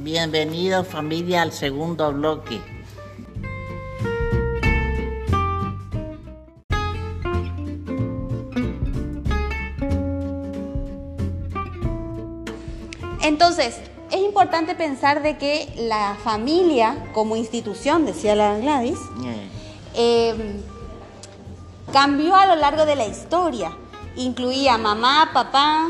Bienvenido 0.02 0.84
familia 0.84 1.40
al 1.40 1.52
segundo 1.52 2.12
bloque. 2.12 2.73
Entonces, 13.24 13.76
es 14.10 14.20
importante 14.20 14.74
pensar 14.74 15.22
de 15.22 15.38
que 15.38 15.72
la 15.78 16.14
familia 16.22 17.10
como 17.14 17.36
institución, 17.36 18.04
decía 18.04 18.34
la 18.34 18.58
Gladys, 18.58 18.98
eh, 19.94 20.60
cambió 21.90 22.36
a 22.36 22.44
lo 22.44 22.54
largo 22.56 22.84
de 22.84 22.96
la 22.96 23.06
historia. 23.06 23.74
Incluía 24.16 24.76
mamá, 24.76 25.30
papá, 25.32 25.88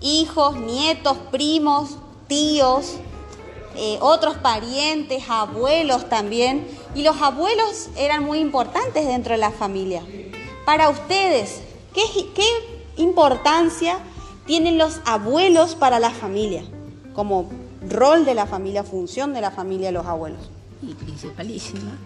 hijos, 0.00 0.56
nietos, 0.56 1.18
primos, 1.30 1.90
tíos, 2.26 2.96
eh, 3.76 3.98
otros 4.00 4.36
parientes, 4.38 5.22
abuelos 5.28 6.08
también. 6.08 6.66
Y 6.96 7.04
los 7.04 7.22
abuelos 7.22 7.90
eran 7.96 8.24
muy 8.24 8.40
importantes 8.40 9.06
dentro 9.06 9.34
de 9.34 9.38
la 9.38 9.52
familia. 9.52 10.02
Para 10.64 10.88
ustedes, 10.88 11.60
¿qué, 11.94 12.02
qué 12.34 12.48
importancia 12.96 14.00
tienen 14.50 14.78
los 14.78 15.00
abuelos 15.04 15.76
para 15.76 16.00
la 16.00 16.10
familia? 16.10 16.64
Como 17.14 17.48
rol 17.88 18.24
de 18.24 18.34
la 18.34 18.46
familia, 18.46 18.82
función 18.82 19.32
de 19.32 19.40
la 19.40 19.52
familia, 19.52 19.92
los 19.92 20.06
abuelos. 20.06 20.50
Y 20.82 20.92
principalísima. 20.94 21.96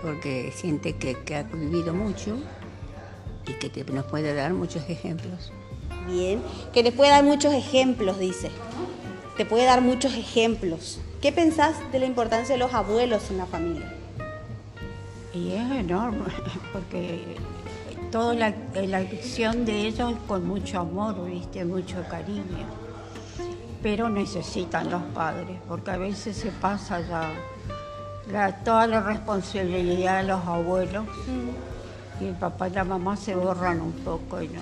Porque 0.00 0.50
siente 0.56 0.96
que, 0.96 1.22
que, 1.22 1.36
ha 1.36 1.42
vivido 1.42 1.92
mucho 1.92 2.38
y 3.46 3.52
que 3.58 3.68
te, 3.68 3.84
nos 3.92 4.06
puede 4.06 4.32
dar 4.32 4.54
muchos 4.54 4.88
ejemplos. 4.88 5.52
Bien, 6.08 6.40
que 6.72 6.82
les 6.82 6.94
puede 6.94 7.10
dar 7.10 7.24
muchos 7.24 7.52
ejemplos, 7.52 8.18
dice. 8.18 8.50
Te 9.36 9.44
puede 9.44 9.66
dar 9.66 9.82
muchos 9.82 10.14
ejemplos. 10.14 10.98
¿Qué 11.20 11.30
pensás 11.30 11.74
de 11.92 11.98
la 11.98 12.06
importancia 12.06 12.54
de 12.54 12.58
los 12.58 12.72
abuelos 12.72 13.30
en 13.30 13.36
la 13.36 13.44
familia? 13.44 13.92
Y 15.34 15.52
es 15.52 15.70
enorme, 15.72 16.24
porque 16.72 17.36
toda 18.12 18.34
la, 18.34 18.54
la 18.74 18.98
acción 18.98 19.64
de 19.64 19.86
ellos 19.86 20.12
con 20.28 20.46
mucho 20.46 20.80
amor, 20.80 21.24
¿viste? 21.24 21.64
mucho 21.64 22.04
cariño. 22.08 22.66
Pero 23.82 24.08
necesitan 24.08 24.90
los 24.90 25.02
padres, 25.14 25.58
porque 25.66 25.90
a 25.90 25.96
veces 25.96 26.36
se 26.36 26.50
pasa 26.50 27.00
ya 27.00 27.32
la, 28.30 28.62
toda 28.62 28.86
la 28.86 29.00
responsabilidad 29.00 30.18
de 30.18 30.28
los 30.28 30.46
abuelos 30.46 31.06
y 32.20 32.26
el 32.26 32.34
papá 32.34 32.68
y 32.68 32.72
la 32.72 32.84
mamá 32.84 33.16
se 33.16 33.34
borran 33.34 33.80
un 33.80 33.92
poco 33.92 34.40
y 34.42 34.48
no. 34.48 34.60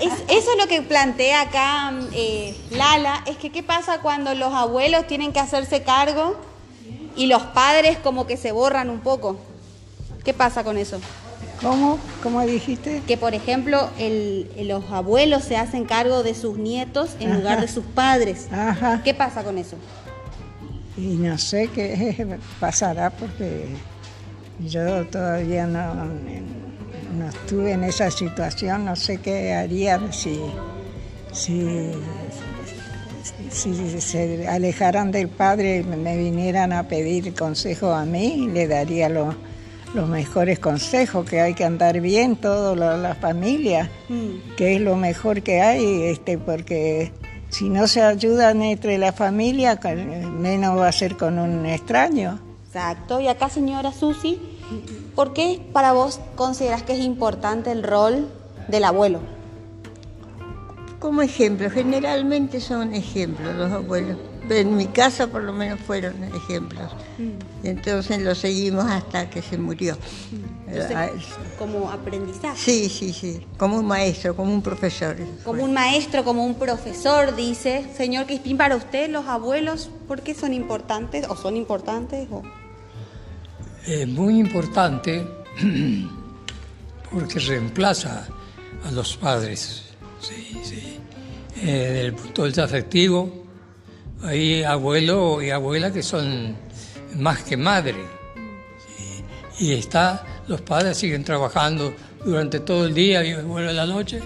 Es, 0.00 0.12
eso 0.28 0.52
es 0.52 0.58
lo 0.58 0.66
que 0.66 0.80
plantea 0.80 1.42
acá 1.42 1.92
eh, 2.12 2.56
Lala, 2.70 3.22
es 3.26 3.36
que 3.36 3.50
qué 3.50 3.62
pasa 3.62 4.00
cuando 4.00 4.34
los 4.34 4.54
abuelos 4.54 5.06
tienen 5.06 5.32
que 5.32 5.40
hacerse 5.40 5.82
cargo 5.82 6.36
y 7.16 7.26
los 7.26 7.42
padres 7.42 7.98
como 7.98 8.26
que 8.26 8.36
se 8.36 8.52
borran 8.52 8.88
un 8.88 9.00
poco. 9.00 9.36
¿Qué 10.24 10.32
pasa 10.32 10.64
con 10.64 10.78
eso? 10.78 11.00
¿Cómo? 11.60 11.98
¿Cómo 12.22 12.42
dijiste? 12.42 13.02
Que 13.06 13.16
por 13.16 13.34
ejemplo 13.34 13.90
el, 13.98 14.46
los 14.68 14.90
abuelos 14.90 15.44
se 15.44 15.56
hacen 15.56 15.84
cargo 15.84 16.22
de 16.22 16.34
sus 16.34 16.58
nietos 16.58 17.16
en 17.20 17.30
Ajá. 17.30 17.38
lugar 17.38 17.60
de 17.60 17.68
sus 17.68 17.84
padres. 17.84 18.48
Ajá. 18.52 19.02
¿Qué 19.02 19.14
pasa 19.14 19.42
con 19.42 19.58
eso? 19.58 19.76
Y 20.96 21.16
no 21.16 21.38
sé 21.38 21.68
qué 21.68 22.38
pasará 22.60 23.10
porque 23.10 23.66
yo 24.60 25.04
todavía 25.06 25.66
no, 25.66 25.94
no 25.94 27.28
estuve 27.28 27.72
en 27.72 27.84
esa 27.84 28.10
situación, 28.10 28.84
no 28.84 28.94
sé 28.96 29.18
qué 29.18 29.52
haría 29.52 30.00
si, 30.12 30.40
si, 31.32 31.92
si 33.50 34.00
se 34.00 34.46
alejaran 34.46 35.10
del 35.10 35.28
padre 35.28 35.78
y 35.78 35.82
me 35.82 36.16
vinieran 36.16 36.72
a 36.72 36.86
pedir 36.86 37.34
consejo 37.34 37.92
a 37.92 38.04
mí, 38.04 38.48
le 38.52 38.68
daría 38.68 39.08
los, 39.08 39.34
los 39.94 40.08
mejores 40.08 40.58
consejos, 40.58 41.28
que 41.28 41.40
hay 41.40 41.54
que 41.54 41.64
andar 41.64 42.00
bien 42.00 42.36
toda 42.36 42.74
la, 42.76 42.96
la 42.96 43.14
familia, 43.14 43.90
mm. 44.08 44.56
que 44.56 44.76
es 44.76 44.80
lo 44.80 44.96
mejor 44.96 45.42
que 45.42 45.60
hay, 45.60 46.02
este, 46.02 46.36
porque 46.36 47.12
si 47.48 47.68
no 47.68 47.86
se 47.86 48.02
ayudan 48.02 48.62
entre 48.62 48.98
la 48.98 49.12
familia, 49.12 49.78
menos 50.38 50.78
va 50.78 50.88
a 50.88 50.92
ser 50.92 51.16
con 51.16 51.38
un 51.38 51.64
extraño. 51.66 52.40
Exacto, 52.66 53.20
y 53.20 53.28
acá 53.28 53.48
señora 53.48 53.92
Susi, 53.92 54.40
¿Por 55.14 55.32
qué 55.32 55.60
para 55.72 55.92
vos 55.92 56.20
consideras 56.34 56.82
que 56.82 56.94
es 56.94 57.00
importante 57.00 57.70
el 57.70 57.82
rol 57.82 58.28
del 58.68 58.84
abuelo? 58.84 59.20
Como 60.98 61.22
ejemplo, 61.22 61.70
generalmente 61.70 62.60
son 62.60 62.94
ejemplos 62.94 63.54
los 63.54 63.70
abuelos. 63.70 64.16
En 64.50 64.76
mi 64.76 64.86
casa 64.86 65.26
por 65.26 65.42
lo 65.42 65.52
menos 65.52 65.80
fueron 65.80 66.22
ejemplos. 66.24 66.92
Mm. 67.18 67.66
Entonces 67.66 68.20
lo 68.20 68.34
seguimos 68.34 68.84
hasta 68.84 69.30
que 69.30 69.40
se 69.42 69.56
murió. 69.56 69.96
Entonces, 70.66 71.24
como 71.58 71.90
aprendizaje. 71.90 72.58
Sí, 72.58 72.88
sí, 72.88 73.12
sí. 73.12 73.46
Como 73.56 73.78
un 73.78 73.86
maestro, 73.86 74.36
como 74.36 74.52
un 74.52 74.62
profesor. 74.62 75.16
Como 75.44 75.64
un 75.64 75.72
maestro, 75.72 76.24
como 76.24 76.44
un 76.44 76.56
profesor, 76.56 77.34
dice. 77.34 77.86
Señor 77.96 78.26
Crispín, 78.26 78.56
para 78.56 78.76
usted 78.76 79.10
los 79.10 79.26
abuelos, 79.26 79.90
¿por 80.06 80.22
qué 80.22 80.34
son 80.34 80.52
importantes? 80.52 81.26
¿O 81.28 81.36
son 81.36 81.56
importantes? 81.56 82.28
O... 82.30 82.42
Es 83.86 84.08
muy 84.08 84.38
importante 84.38 85.26
porque 87.10 87.38
reemplaza 87.38 88.26
a 88.84 88.90
los 88.90 89.16
padres. 89.16 89.84
Sí, 90.20 90.60
sí. 90.62 90.98
Eh, 91.62 91.66
desde 91.66 92.00
el 92.06 92.14
punto 92.14 92.42
de 92.42 92.48
vista 92.48 92.64
afectivo, 92.64 93.43
hay 94.24 94.62
abuelo 94.62 95.42
y 95.42 95.50
abuela 95.50 95.92
que 95.92 96.02
son 96.02 96.56
más 97.16 97.42
que 97.42 97.56
madre. 97.56 97.96
Y 99.58 99.72
está, 99.72 100.42
los 100.48 100.62
padres 100.62 100.96
siguen 100.96 101.22
trabajando 101.22 101.94
durante 102.24 102.60
todo 102.60 102.86
el 102.86 102.94
día 102.94 103.24
y 103.24 103.34
vuelven 103.42 103.76
la 103.76 103.86
noche, 103.86 104.20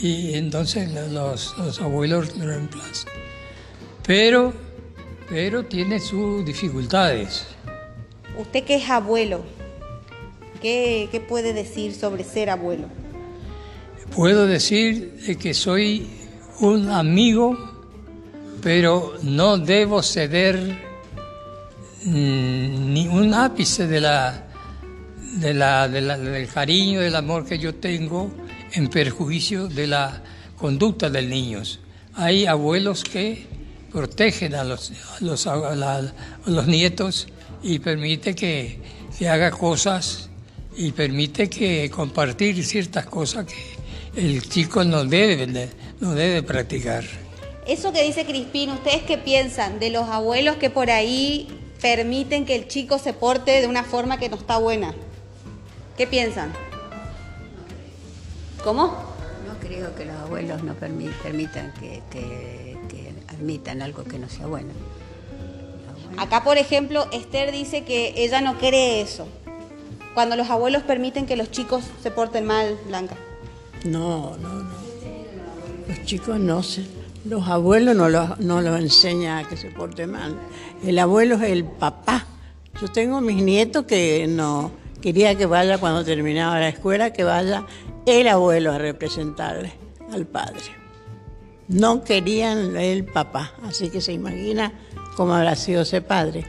y 0.00 0.34
entonces 0.34 0.90
los, 1.10 1.56
los 1.58 1.80
abuelos 1.80 2.36
lo 2.36 2.46
reemplazan. 2.46 3.12
Pero, 4.06 4.52
pero 5.28 5.64
tiene 5.64 6.00
sus 6.00 6.44
dificultades. 6.44 7.44
Usted 8.38 8.64
que 8.64 8.76
es 8.76 8.88
abuelo, 8.88 9.44
¿qué, 10.62 11.08
¿qué, 11.10 11.20
puede 11.20 11.52
decir 11.52 11.94
sobre 11.94 12.24
ser 12.24 12.48
abuelo? 12.48 12.86
Puedo 14.14 14.46
decir 14.46 15.38
que 15.40 15.52
soy 15.52 16.08
un 16.60 16.90
amigo, 16.90 17.71
pero 18.62 19.14
no 19.22 19.58
debo 19.58 20.02
ceder 20.02 20.78
ni 22.04 23.08
un 23.08 23.34
ápice 23.34 23.86
de 23.86 24.00
la, 24.00 24.46
de 25.38 25.52
la, 25.52 25.88
de 25.88 26.00
la, 26.00 26.16
del 26.16 26.48
cariño, 26.48 27.00
del 27.00 27.16
amor 27.16 27.44
que 27.44 27.58
yo 27.58 27.74
tengo 27.74 28.30
en 28.72 28.88
perjuicio 28.88 29.68
de 29.68 29.88
la 29.88 30.22
conducta 30.56 31.10
del 31.10 31.28
niño. 31.28 31.62
Hay 32.14 32.46
abuelos 32.46 33.02
que 33.02 33.46
protegen 33.90 34.54
a 34.54 34.64
los, 34.64 34.90
a 34.90 35.24
los, 35.24 35.46
a 35.46 36.12
los 36.46 36.66
nietos 36.66 37.26
y 37.62 37.80
permite 37.80 38.34
que, 38.34 38.78
que, 39.18 39.28
haga 39.28 39.50
cosas 39.50 40.28
y 40.76 40.92
permite 40.92 41.50
que 41.50 41.90
compartir 41.90 42.64
ciertas 42.64 43.06
cosas 43.06 43.46
que 43.46 44.30
el 44.34 44.48
chico 44.48 44.84
no 44.84 45.04
debe, 45.04 45.68
no 46.00 46.14
debe 46.14 46.42
practicar. 46.42 47.21
Eso 47.66 47.92
que 47.92 48.02
dice 48.02 48.24
Crispín, 48.26 48.70
¿ustedes 48.70 49.02
qué 49.02 49.18
piensan 49.18 49.78
de 49.78 49.90
los 49.90 50.08
abuelos 50.08 50.56
que 50.56 50.68
por 50.70 50.90
ahí 50.90 51.48
permiten 51.80 52.44
que 52.44 52.56
el 52.56 52.66
chico 52.68 52.98
se 52.98 53.12
porte 53.12 53.60
de 53.60 53.66
una 53.68 53.84
forma 53.84 54.18
que 54.18 54.28
no 54.28 54.36
está 54.36 54.58
buena? 54.58 54.94
¿Qué 55.96 56.06
piensan? 56.06 56.52
¿Cómo? 58.64 58.86
No 59.46 59.58
creo 59.60 59.94
que 59.94 60.04
los 60.04 60.16
abuelos 60.16 60.62
no 60.62 60.74
permi- 60.74 61.12
permitan 61.22 61.72
que, 61.74 62.02
que- 62.10 62.76
que 62.88 63.12
admitan 63.28 63.82
algo 63.82 64.04
que 64.04 64.18
no 64.18 64.28
sea 64.28 64.46
bueno. 64.46 64.70
Acá, 66.18 66.44
por 66.44 66.58
ejemplo, 66.58 67.06
Esther 67.12 67.52
dice 67.52 67.84
que 67.84 68.12
ella 68.16 68.40
no 68.40 68.58
cree 68.58 69.00
eso. 69.00 69.26
Cuando 70.14 70.36
los 70.36 70.50
abuelos 70.50 70.82
permiten 70.82 71.26
que 71.26 71.36
los 71.36 71.50
chicos 71.50 71.84
se 72.02 72.10
porten 72.10 72.44
mal, 72.44 72.76
Blanca. 72.86 73.16
No, 73.84 74.36
no, 74.36 74.48
no. 74.48 74.72
Los 75.88 76.04
chicos 76.04 76.38
no 76.38 76.62
se, 76.62 76.84
los 77.24 77.46
abuelos 77.48 77.94
no 77.94 78.08
los, 78.08 78.38
no 78.40 78.60
los 78.60 78.80
enseñan 78.80 79.44
a 79.44 79.48
que 79.48 79.56
se 79.56 79.70
porten 79.70 80.12
mal. 80.12 80.36
El 80.84 80.98
abuelo 80.98 81.36
es 81.36 81.42
el 81.42 81.64
papá. 81.64 82.26
Yo 82.80 82.88
tengo 82.88 83.20
mis 83.20 83.42
nietos 83.42 83.84
que 83.84 84.26
no 84.28 84.72
quería 85.00 85.34
que 85.36 85.46
vaya 85.46 85.78
cuando 85.78 86.04
terminaba 86.04 86.58
la 86.58 86.68
escuela, 86.68 87.12
que 87.12 87.24
vaya 87.24 87.66
el 88.06 88.28
abuelo 88.28 88.72
a 88.72 88.78
representarle 88.78 89.72
al 90.12 90.26
padre. 90.26 90.62
No 91.68 92.02
querían 92.02 92.76
el 92.76 93.04
papá, 93.04 93.52
así 93.64 93.88
que 93.88 94.00
se 94.00 94.12
imagina 94.12 94.72
cómo 95.16 95.34
habrá 95.34 95.54
sido 95.54 95.82
ese 95.82 96.02
padre. 96.02 96.44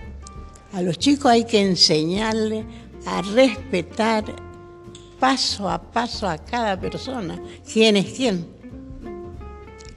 A 0.73 0.81
los 0.81 0.97
chicos 0.97 1.31
hay 1.31 1.45
que 1.45 1.61
enseñarle 1.61 2.65
a 3.05 3.21
respetar 3.21 4.23
paso 5.19 5.69
a 5.69 5.81
paso 5.81 6.27
a 6.27 6.37
cada 6.37 6.79
persona. 6.79 7.39
¿Quién 7.71 7.95
es 7.95 8.13
quién? 8.13 8.52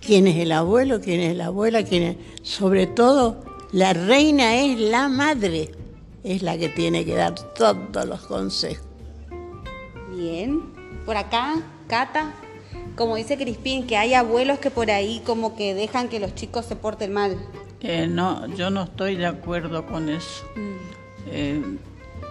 ¿Quién 0.07 0.27
es 0.29 0.37
el 0.37 0.53
abuelo? 0.53 1.01
¿Quién 1.01 1.21
es 1.21 1.37
la 1.37 1.47
abuela? 1.47 1.83
¿Quién 1.85 2.03
es? 2.05 2.17
Sobre 2.43 2.87
todo, 2.87 3.43
la 3.73 3.93
reina 3.93 4.55
es 4.57 4.79
la 4.79 5.09
madre. 5.09 5.73
Es 6.23 6.43
la 6.43 6.57
que 6.59 6.69
tiene 6.69 7.05
que 7.05 7.15
dar 7.15 7.35
todos 7.55 8.07
los 8.07 8.21
consejos. 8.27 8.85
Bien. 10.15 10.63
Por 11.05 11.17
acá, 11.17 11.57
Cata, 11.89 12.35
como 12.97 13.17
dice 13.17 13.37
Crispín, 13.37 13.87
que 13.87 13.97
hay 13.97 14.15
abuelos 14.15 14.59
que 14.59 14.71
por 14.71 14.91
ahí 14.91 15.23
como 15.25 15.55
que 15.57 15.75
dejan 15.75 16.09
que 16.09 16.19
los 16.21 16.35
chicos 16.35 16.67
se 16.67 16.75
porten 16.77 17.13
mal. 17.13 17.37
Eh, 17.81 18.09
no, 18.09 18.47
yo 18.57 18.71
no 18.71 18.85
estoy 18.85 19.15
de 19.17 19.27
acuerdo 19.27 19.87
con 19.87 20.09
eso. 20.09 20.45
Eh, 21.31 21.63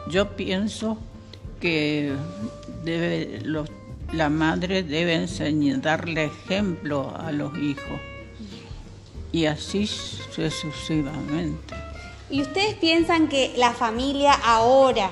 yo 0.10 0.36
pienso 0.36 0.98
que 1.62 2.14
debe, 2.84 3.40
los- 3.44 3.70
la 4.16 4.30
madre 4.30 4.84
debe 4.84 5.14
enseñar, 5.14 5.82
darle 5.82 6.26
ejemplo 6.26 7.14
a 7.16 7.32
los 7.32 7.56
hijos. 7.58 8.00
Y 9.32 9.46
así 9.46 9.86
sucesivamente. 9.88 11.76
¿Y 12.30 12.42
ustedes 12.42 12.76
piensan 12.76 13.28
que 13.28 13.54
la 13.58 13.74
familia 13.74 14.34
ahora, 14.34 15.10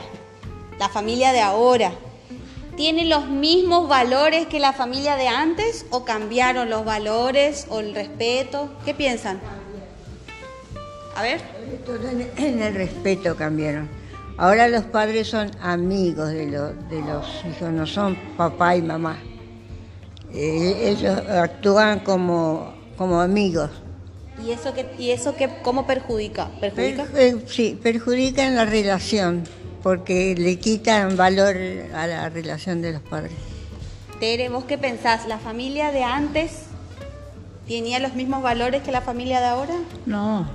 la 0.79 0.89
familia 0.89 1.31
de 1.33 1.41
ahora, 1.41 1.91
tiene 2.77 3.05
los 3.05 3.27
mismos 3.27 3.87
valores 3.87 4.47
que 4.47 4.59
la 4.59 4.73
familia 4.73 5.15
de 5.15 5.27
antes 5.27 5.85
o 5.91 6.05
cambiaron 6.05 6.69
los 6.69 6.85
valores 6.85 7.67
o 7.69 7.81
el 7.81 7.93
respeto? 7.93 8.71
¿Qué 8.85 8.93
piensan? 8.93 9.39
A 11.15 11.21
ver. 11.21 11.41
Todo 11.85 12.07
en- 12.09 12.31
En 12.37 12.61
el 12.63 12.73
respeto 12.73 13.35
cambiaron. 13.35 13.89
Ahora 14.37 14.67
los 14.67 14.83
padres 14.85 15.27
son 15.27 15.51
amigos 15.61 16.29
de, 16.29 16.47
los 16.47 16.89
de 16.89 17.01
los 17.01 17.25
hijos, 17.45 17.71
no 17.71 17.85
son 17.85 18.15
papá 18.35 18.75
y 18.75 18.81
mamá. 18.81 19.17
Eh, 20.33 20.89
ellos 20.89 21.15
actúan 21.29 21.99
como, 21.99 22.73
como 22.97 23.21
amigos. 23.21 23.69
¿Y 24.43 24.51
eso 24.51 24.73
qué, 24.73 24.87
y 24.97 25.11
eso 25.11 25.35
qué, 25.35 25.49
cómo 25.61 25.85
perjudica? 25.85 26.49
¿Perjudica? 26.59 27.05
Per- 27.05 27.21
eh, 27.21 27.45
sí, 27.47 27.79
perjudican 27.81 28.55
la 28.55 28.65
relación 28.65 29.43
porque 29.83 30.33
le 30.35 30.57
quitan 30.57 31.15
valor 31.15 31.55
a 31.93 32.07
la 32.07 32.29
relación 32.29 32.81
de 32.81 32.93
los 32.93 33.01
padres. 33.03 33.33
Tere, 34.19 34.49
¿vos 34.49 34.63
qué 34.63 34.77
pensás? 34.79 35.27
¿La 35.27 35.37
familia 35.37 35.91
de 35.91 36.03
antes 36.03 36.63
tenía 37.67 37.99
los 37.99 38.15
mismos 38.15 38.41
valores 38.41 38.81
que 38.81 38.91
la 38.91 39.01
familia 39.01 39.39
de 39.41 39.45
ahora? 39.47 39.75
No, 40.07 40.47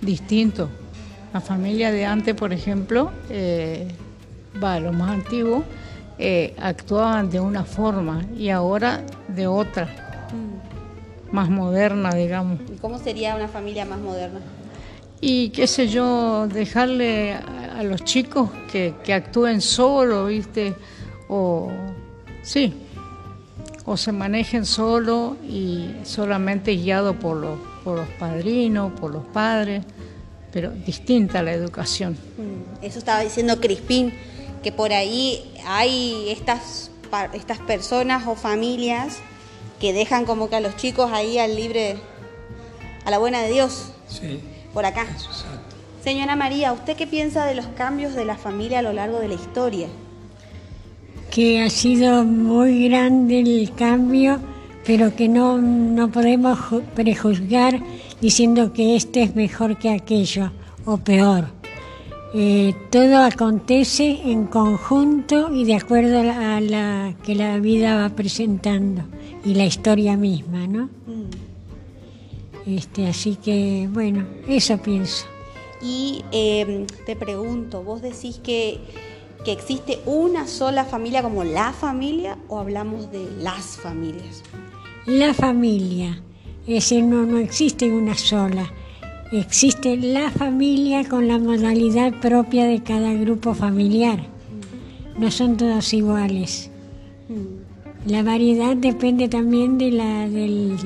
distinto. 0.00 0.70
La 1.32 1.40
familia 1.40 1.92
de 1.92 2.06
antes, 2.06 2.34
por 2.34 2.52
ejemplo, 2.52 3.10
eh, 3.28 3.88
va, 4.62 4.80
los 4.80 4.94
más 4.94 5.10
antiguos, 5.10 5.64
eh, 6.18 6.54
actuaban 6.58 7.30
de 7.30 7.38
una 7.40 7.64
forma 7.64 8.24
y 8.36 8.48
ahora 8.50 9.04
de 9.28 9.46
otra, 9.46 9.88
más 11.30 11.50
moderna, 11.50 12.10
digamos. 12.14 12.58
¿Y 12.74 12.78
cómo 12.78 12.98
sería 12.98 13.36
una 13.36 13.48
familia 13.48 13.84
más 13.84 14.00
moderna? 14.00 14.40
Y 15.20 15.50
qué 15.50 15.66
sé 15.66 15.88
yo, 15.88 16.48
dejarle 16.48 17.34
a, 17.34 17.78
a 17.78 17.82
los 17.82 18.04
chicos 18.04 18.50
que, 18.72 18.94
que 19.04 19.12
actúen 19.12 19.60
solo, 19.60 20.26
¿viste? 20.26 20.74
O 21.28 21.70
sí, 22.42 22.72
o 23.84 23.96
se 23.96 24.12
manejen 24.12 24.66
solo 24.66 25.36
y 25.48 25.90
solamente 26.04 26.76
guiado 26.76 27.14
por 27.14 27.36
los, 27.36 27.58
por 27.84 27.96
los 27.96 28.08
padrinos, 28.18 28.92
por 28.92 29.12
los 29.12 29.24
padres, 29.26 29.84
pero 30.52 30.70
distinta 30.70 31.42
la 31.42 31.52
educación. 31.52 32.16
Mm, 32.38 32.84
Eso 32.84 32.98
estaba 32.98 33.20
diciendo 33.20 33.60
Crispín, 33.60 34.12
que 34.62 34.72
por 34.72 34.92
ahí 34.92 35.52
hay 35.66 36.30
estas, 36.30 36.90
estas 37.34 37.58
personas 37.58 38.26
o 38.26 38.34
familias 38.34 39.18
que 39.80 39.92
dejan 39.92 40.24
como 40.24 40.48
que 40.50 40.56
a 40.56 40.60
los 40.60 40.76
chicos 40.76 41.10
ahí 41.12 41.38
al 41.38 41.54
libre, 41.54 41.96
a 43.04 43.10
la 43.10 43.18
buena 43.18 43.42
de 43.42 43.50
Dios, 43.52 43.92
Sí, 44.08 44.40
por 44.74 44.84
acá. 44.86 45.02
exacto. 45.02 45.76
Señora 46.02 46.34
María, 46.36 46.72
¿usted 46.72 46.96
qué 46.96 47.06
piensa 47.06 47.44
de 47.46 47.54
los 47.54 47.66
cambios 47.66 48.14
de 48.14 48.24
la 48.24 48.36
familia 48.36 48.78
a 48.78 48.82
lo 48.82 48.92
largo 48.92 49.18
de 49.20 49.28
la 49.28 49.34
historia? 49.34 49.88
que 51.30 51.60
ha 51.62 51.68
sido 51.70 52.24
muy 52.24 52.88
grande 52.88 53.40
el 53.40 53.72
cambio, 53.74 54.40
pero 54.86 55.14
que 55.14 55.28
no, 55.28 55.58
no 55.58 56.10
podemos 56.10 56.58
ju- 56.58 56.82
prejuzgar 56.94 57.78
diciendo 58.20 58.72
que 58.72 58.96
este 58.96 59.22
es 59.22 59.34
mejor 59.34 59.78
que 59.78 59.90
aquello 59.90 60.50
o 60.84 60.96
peor. 60.98 61.46
Eh, 62.34 62.74
todo 62.90 63.18
acontece 63.18 64.20
en 64.24 64.46
conjunto 64.46 65.52
y 65.52 65.64
de 65.64 65.76
acuerdo 65.76 66.20
a 66.20 66.22
la, 66.22 66.56
a 66.56 66.60
la 66.60 67.14
que 67.22 67.34
la 67.34 67.58
vida 67.58 67.96
va 67.96 68.10
presentando 68.10 69.02
y 69.44 69.54
la 69.54 69.64
historia 69.64 70.16
misma, 70.16 70.66
¿no? 70.66 70.90
Este, 72.66 73.06
así 73.06 73.36
que, 73.36 73.88
bueno, 73.90 74.26
eso 74.46 74.76
pienso. 74.76 75.24
Y 75.80 76.22
eh, 76.32 76.86
te 77.06 77.16
pregunto, 77.16 77.82
¿vos 77.82 78.02
decís 78.02 78.38
que, 78.42 78.78
que 79.42 79.52
existe 79.52 80.00
una 80.04 80.46
sola 80.46 80.84
familia 80.84 81.22
como 81.22 81.44
la 81.44 81.72
familia 81.72 82.36
o 82.48 82.58
hablamos 82.58 83.10
de 83.10 83.26
las 83.40 83.78
familias? 83.78 84.42
La 85.06 85.32
familia, 85.32 86.20
es 86.68 86.90
decir, 86.90 87.04
no, 87.04 87.24
no 87.26 87.38
existe 87.38 87.90
una 87.92 88.14
sola. 88.16 88.70
Existe 89.32 89.96
la 89.96 90.30
familia 90.30 91.06
con 91.08 91.28
la 91.28 91.38
modalidad 91.38 92.12
propia 92.20 92.64
de 92.66 92.82
cada 92.82 93.12
grupo 93.14 93.54
familiar. 93.54 94.20
No 95.18 95.30
son 95.30 95.56
todos 95.56 95.92
iguales. 95.92 96.70
La 98.06 98.22
variedad 98.22 98.76
depende 98.76 99.28
también 99.28 99.76
de 99.78 99.90
la 99.90 100.28
del 100.28 100.76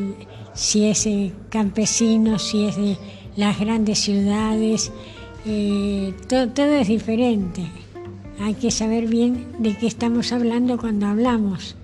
si 0.55 0.85
es 0.85 1.09
campesino, 1.51 2.39
si 2.39 2.65
es 2.65 2.77
de 2.77 2.97
las 3.37 3.59
grandes 3.61 3.99
ciudades. 4.01 4.91
eh, 5.47 6.15
to- 6.29 6.49
todo 6.51 6.73
es 6.75 6.89
diferente. 6.89 7.63
Hay 8.41 8.55
que 8.55 8.71
saber 8.71 9.07
bien 9.09 9.47
de 9.59 9.77
qué 9.77 9.87
estamos 9.89 10.33
hablando 10.33 10.79
cuando 10.79 11.07
hablamos. 11.07 11.77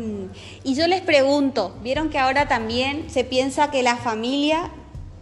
Mm. 0.00 0.30
Y 0.64 0.74
yo 0.74 0.86
les 0.86 1.00
pregunto, 1.02 1.74
vieron 1.82 2.08
que 2.10 2.18
ahora 2.18 2.48
también 2.48 3.10
se 3.10 3.24
piensa 3.24 3.70
que 3.70 3.82
la 3.82 3.96
familia 3.96 4.70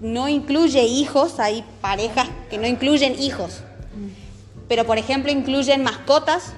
no 0.00 0.28
incluye 0.28 0.84
hijos, 0.84 1.40
hay 1.40 1.64
parejas 1.80 2.28
que 2.50 2.58
no 2.58 2.66
incluyen 2.66 3.20
hijos, 3.20 3.62
pero 4.68 4.84
por 4.84 4.98
ejemplo 4.98 5.32
incluyen 5.32 5.82
mascotas 5.82 6.52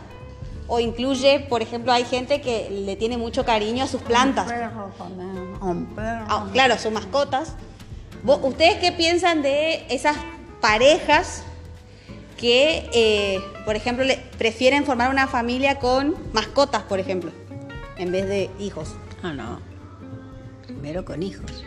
o 0.69 0.79
incluye, 0.81 1.41
por 1.49 1.63
ejemplo, 1.63 1.93
hay 1.93 2.05
gente 2.05 2.41
que 2.41 2.69
le 2.71 2.95
tiene 2.97 3.17
mucho 3.17 3.45
cariño 3.45 3.83
a 3.85 3.87
sus 3.89 4.03
plantas. 4.03 4.47
Ah, 6.29 6.47
claro, 6.53 6.79
sus 6.79 6.93
mascotas. 6.93 7.55
¿Vos- 8.23 8.39
¿Ustedes 8.43 8.77
qué 8.79 8.93
piensan 8.93 9.43
de 9.43 9.85
esas 9.89 10.17
parejas 10.61 11.43
que, 12.37 12.89
eh, 12.93 13.39
por 13.65 13.75
ejemplo, 13.77 14.05
le- 14.05 14.19
prefieren 14.39 14.85
formar 14.85 15.11
una 15.11 15.27
familia 15.27 15.79
con 15.81 16.15
mascotas, 16.33 16.83
por 16.85 17.01
ejemplo, 17.01 17.33
en 18.01 18.13
vez 18.13 18.29
de 18.29 18.51
hijos? 18.59 18.95
Ah, 19.23 19.33
no. 19.33 19.61
Primero 20.67 21.05
con 21.05 21.23
hijos. 21.23 21.65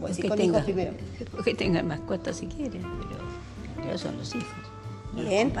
Pues 0.00 0.16
sí, 0.16 0.22
con 0.28 0.38
tengan- 0.38 0.46
hijos 0.50 0.62
primero. 0.64 0.92
Que 1.44 1.54
tengan 1.54 1.86
mascotas 1.86 2.36
si 2.38 2.46
quieren, 2.46 2.82
pero 2.82 3.24
primero 3.76 3.98
son 3.98 4.16
los 4.16 4.34
hijos. 4.34 4.48
No 5.14 5.22
Bien. 5.22 5.52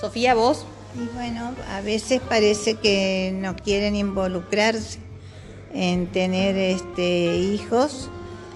Sofía, 0.00 0.34
vos. 0.34 0.64
Y 0.96 1.14
bueno, 1.14 1.52
a 1.70 1.80
veces 1.82 2.20
parece 2.20 2.74
que 2.74 3.32
no 3.40 3.54
quieren 3.54 3.94
involucrarse 3.94 4.98
en 5.72 6.08
tener 6.08 6.56
este 6.56 7.36
hijos, 7.36 8.10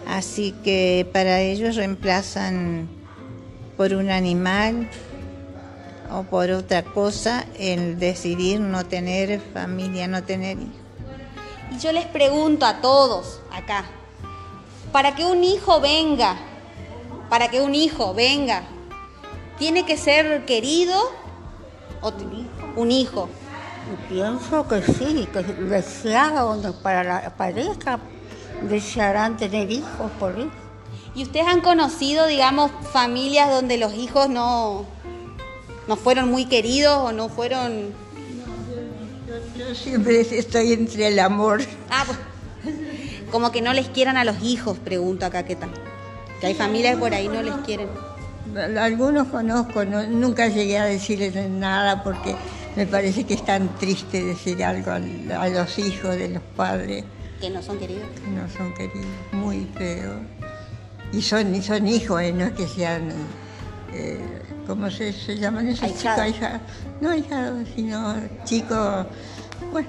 así 0.08 0.52
que 0.64 1.08
para 1.12 1.40
ellos 1.42 1.76
reemplazan 1.76 2.88
por 3.76 3.94
un 3.94 4.10
animal 4.10 4.88
o 6.10 6.22
por 6.24 6.50
otra 6.50 6.82
cosa 6.82 7.44
el 7.58 7.98
decidir 7.98 8.60
no 8.60 8.84
tener 8.86 9.40
familia, 9.52 10.06
no 10.08 10.22
tener 10.22 10.58
hijos. 10.58 10.74
Y 11.72 11.78
yo 11.78 11.92
les 11.92 12.06
pregunto 12.06 12.66
a 12.66 12.80
todos 12.80 13.40
acá, 13.52 13.84
para 14.92 15.14
que 15.14 15.24
un 15.24 15.42
hijo 15.42 15.80
venga, 15.80 16.36
para 17.28 17.48
que 17.48 17.60
un 17.60 17.74
hijo 17.74 18.14
venga, 18.14 18.62
¿tiene 19.58 19.84
que 19.84 19.96
ser 19.96 20.44
querido 20.44 20.96
o 22.00 22.12
un 22.76 22.90
hijo? 22.90 23.28
Pienso 24.08 24.66
que 24.68 24.82
sí, 24.82 25.28
que 25.32 25.42
deseado 25.42 26.74
para 26.82 27.04
la 27.04 27.36
pareja, 27.36 27.98
desearán 28.62 29.36
tener 29.36 29.70
hijos 29.70 30.10
por 30.18 30.38
eso. 30.38 30.50
¿Y 31.14 31.22
ustedes 31.22 31.46
han 31.46 31.60
conocido, 31.60 32.26
digamos, 32.26 32.70
familias 32.92 33.50
donde 33.50 33.78
los 33.78 33.94
hijos 33.94 34.28
no, 34.28 34.84
no 35.88 35.96
fueron 35.96 36.30
muy 36.30 36.46
queridos 36.46 36.96
o 36.96 37.12
no 37.12 37.28
fueron... 37.28 37.92
Yo 39.58 39.74
siempre 39.74 40.20
estoy 40.20 40.72
entre 40.72 41.08
el 41.08 41.18
amor. 41.18 41.62
Ah, 41.90 42.04
pues, 42.06 42.18
como 43.30 43.50
que 43.52 43.62
no 43.62 43.72
les 43.72 43.88
quieran 43.88 44.16
a 44.16 44.24
los 44.24 44.42
hijos, 44.42 44.78
pregunto 44.78 45.26
acá 45.26 45.44
qué 45.44 45.56
tal. 45.56 45.70
Que 46.40 46.48
hay 46.48 46.54
familias 46.54 46.96
por 46.96 47.14
ahí 47.14 47.28
no 47.28 47.42
les 47.42 47.54
quieren. 47.66 47.88
Algunos 48.78 49.28
conozco, 49.28 49.84
no- 49.84 50.06
nunca 50.06 50.48
llegué 50.48 50.78
a 50.78 50.84
decirles 50.84 51.34
nada 51.50 52.02
porque 52.04 52.36
me 52.76 52.86
parece 52.86 53.24
que 53.24 53.34
es 53.34 53.44
tan 53.44 53.74
triste 53.78 54.22
decir 54.22 54.62
algo 54.62 54.90
al- 54.92 55.32
a, 55.32 55.48
los 55.48 55.78
hijos 55.78 56.16
de 56.16 56.28
los 56.28 56.42
padres 56.56 57.04
Que 57.40 57.50
no 57.50 57.62
son 57.62 57.78
queridos. 57.78 58.04
que 58.22 58.30
no 58.30 58.48
son 58.56 58.74
queridos, 58.74 59.06
muy 59.32 59.66
feo. 59.76 60.12
Y 61.12 61.22
son, 61.22 61.54
y 61.54 61.62
son 61.62 61.86
hijos, 61.88 62.20
eh, 62.22 62.32
no 62.32 62.44
es 62.44 62.52
que 62.52 62.66
sean, 62.68 63.08
eh, 63.92 64.18
¿cómo 64.66 64.90
se, 64.90 65.12
se 65.12 65.36
llaman 65.36 65.68
esos 65.68 65.96
chicos? 65.98 66.50
No 67.00 67.10
ahijados, 67.10 67.68
sino 67.74 68.16
chicos, 68.44 69.06
bueno, 69.72 69.88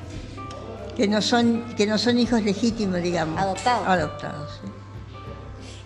que 0.96 1.08
no 1.08 1.22
son, 1.22 1.76
que 1.76 1.86
no 1.86 1.98
son 1.98 2.18
hijos 2.20 2.42
legítimos, 2.42 3.02
digamos. 3.02 3.40
Adoptados. 3.40 3.88
Adoptados, 3.88 4.60
sí. 4.62 4.72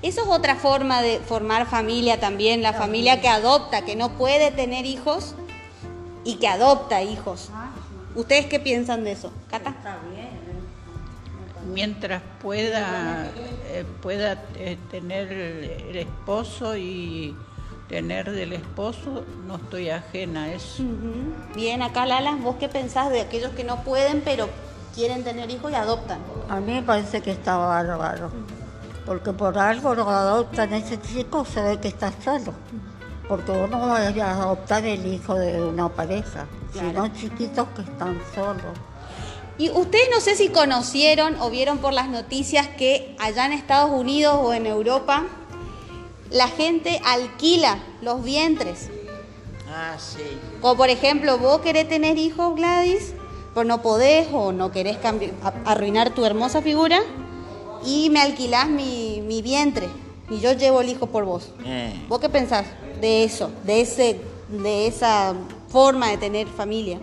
Eso 0.02 0.21
es 0.21 0.28
otra 0.30 0.56
forma 0.56 1.02
de 1.02 1.19
formar 1.19 1.65
familia 1.65 2.19
también, 2.19 2.62
la 2.62 2.71
familia 2.73 3.19
que 3.19 3.28
adopta, 3.28 3.84
que 3.84 3.97
no 3.97 4.12
puede 4.12 4.52
tener 4.52 4.86
hijos 4.86 5.36
y 6.23 6.36
que 6.36 6.47
adopta 6.47 7.02
hijos. 7.02 7.49
¿Ustedes 8.15 8.45
qué 8.45 8.60
piensan 8.60 9.04
de 9.04 9.12
eso? 9.12 9.34
Cata. 9.49 9.75
Mientras 11.73 12.21
pueda, 12.41 13.28
eh, 13.67 13.84
pueda 14.02 14.41
eh, 14.56 14.78
tener 14.89 15.32
el 15.32 15.97
esposo 15.97 16.78
y 16.78 17.36
tener 17.89 18.32
del 18.32 18.54
esposo, 18.54 19.25
no 19.47 19.56
estoy 19.56 19.89
ajena 19.89 20.43
a 20.43 20.54
eso. 20.54 20.84
Bien, 21.56 21.82
acá 21.82 22.06
Lala, 22.06 22.36
¿vos 22.36 22.56
qué 22.60 22.69
pensás 22.69 23.10
de 23.10 23.19
aquellos 23.19 23.52
que 23.54 23.63
no 23.63 23.84
pueden 23.84 24.21
pero 24.21 24.47
quieren 24.93 25.23
tener 25.23 25.49
hijos 25.49 25.71
y 25.71 25.75
adoptan? 25.75 26.19
A 26.47 26.60
mí 26.60 26.73
me 26.73 26.84
parece 26.84 27.21
que 27.21 27.32
está 27.32 27.58
bárbaro, 27.58 28.32
porque 29.06 29.34
por 29.34 29.58
algo 29.58 29.95
lo 29.95 30.08
adoptan 30.08 30.73
ese 30.73 31.02
chico, 31.02 31.43
se 31.43 31.62
ve 31.62 31.80
que 31.80 31.88
está 31.89 32.13
solo. 32.23 32.54
Porque 33.28 33.52
uno 33.52 33.80
va 33.80 33.97
a 33.97 34.41
adoptar 34.41 34.86
el 34.86 35.06
hijo 35.06 35.36
de 35.36 35.62
una 35.62 35.89
pareja, 35.89 36.47
sino 36.73 37.08
chiquitos 37.10 37.67
que 37.75 37.82
están 37.82 38.19
solos. 38.34 38.73
Y 39.60 39.69
ustedes 39.69 40.10
no 40.12 40.19
sé 40.19 40.36
si 40.36 40.49
conocieron 40.49 41.36
o 41.39 41.49
vieron 41.49 41.80
por 41.80 41.93
las 41.93 42.08
noticias 42.08 42.67
que 42.67 43.15
allá 43.19 43.45
en 43.45 43.52
Estados 43.52 43.91
Unidos 43.91 44.39
o 44.41 44.54
en 44.54 44.65
Europa 44.65 45.25
la 46.32 46.48
gente 46.48 47.00
alquila 47.06 47.80
los 48.02 48.24
vientres. 48.24 48.89
Ah, 49.70 49.96
sí. 50.00 50.22
Como 50.62 50.76
por 50.78 50.89
ejemplo, 50.89 51.38
vos 51.38 51.62
querés 51.62 51.88
tener 51.88 52.18
hijos, 52.18 52.56
Gladys, 52.56 53.13
pero 53.54 53.65
no 53.65 53.82
podés 53.82 54.28
o 54.34 54.52
no 54.52 54.72
querés 54.72 54.98
arruinar 55.65 56.12
tu 56.12 56.26
hermosa 56.26 56.62
figura 56.62 57.00
y 57.86 58.10
me 58.10 58.22
alquilás 58.22 58.68
mi, 58.70 59.22
mi 59.26 59.42
vientre 59.42 59.88
y 60.30 60.39
yo 60.39 60.54
llevo 60.54 60.82
el 60.82 60.89
hijo 60.89 61.08
por 61.08 61.26
vos. 61.26 61.52
Eh, 61.65 62.06
¿Vos 62.08 62.20
qué 62.20 62.30
pensás 62.30 62.65
de 63.02 63.24
eso, 63.24 63.52
de, 63.63 63.82
ese, 63.82 64.20
de 64.50 64.88
esa 64.88 65.34
forma 65.70 66.10
de 66.10 66.18
tener 66.18 66.48
familia? 66.48 67.00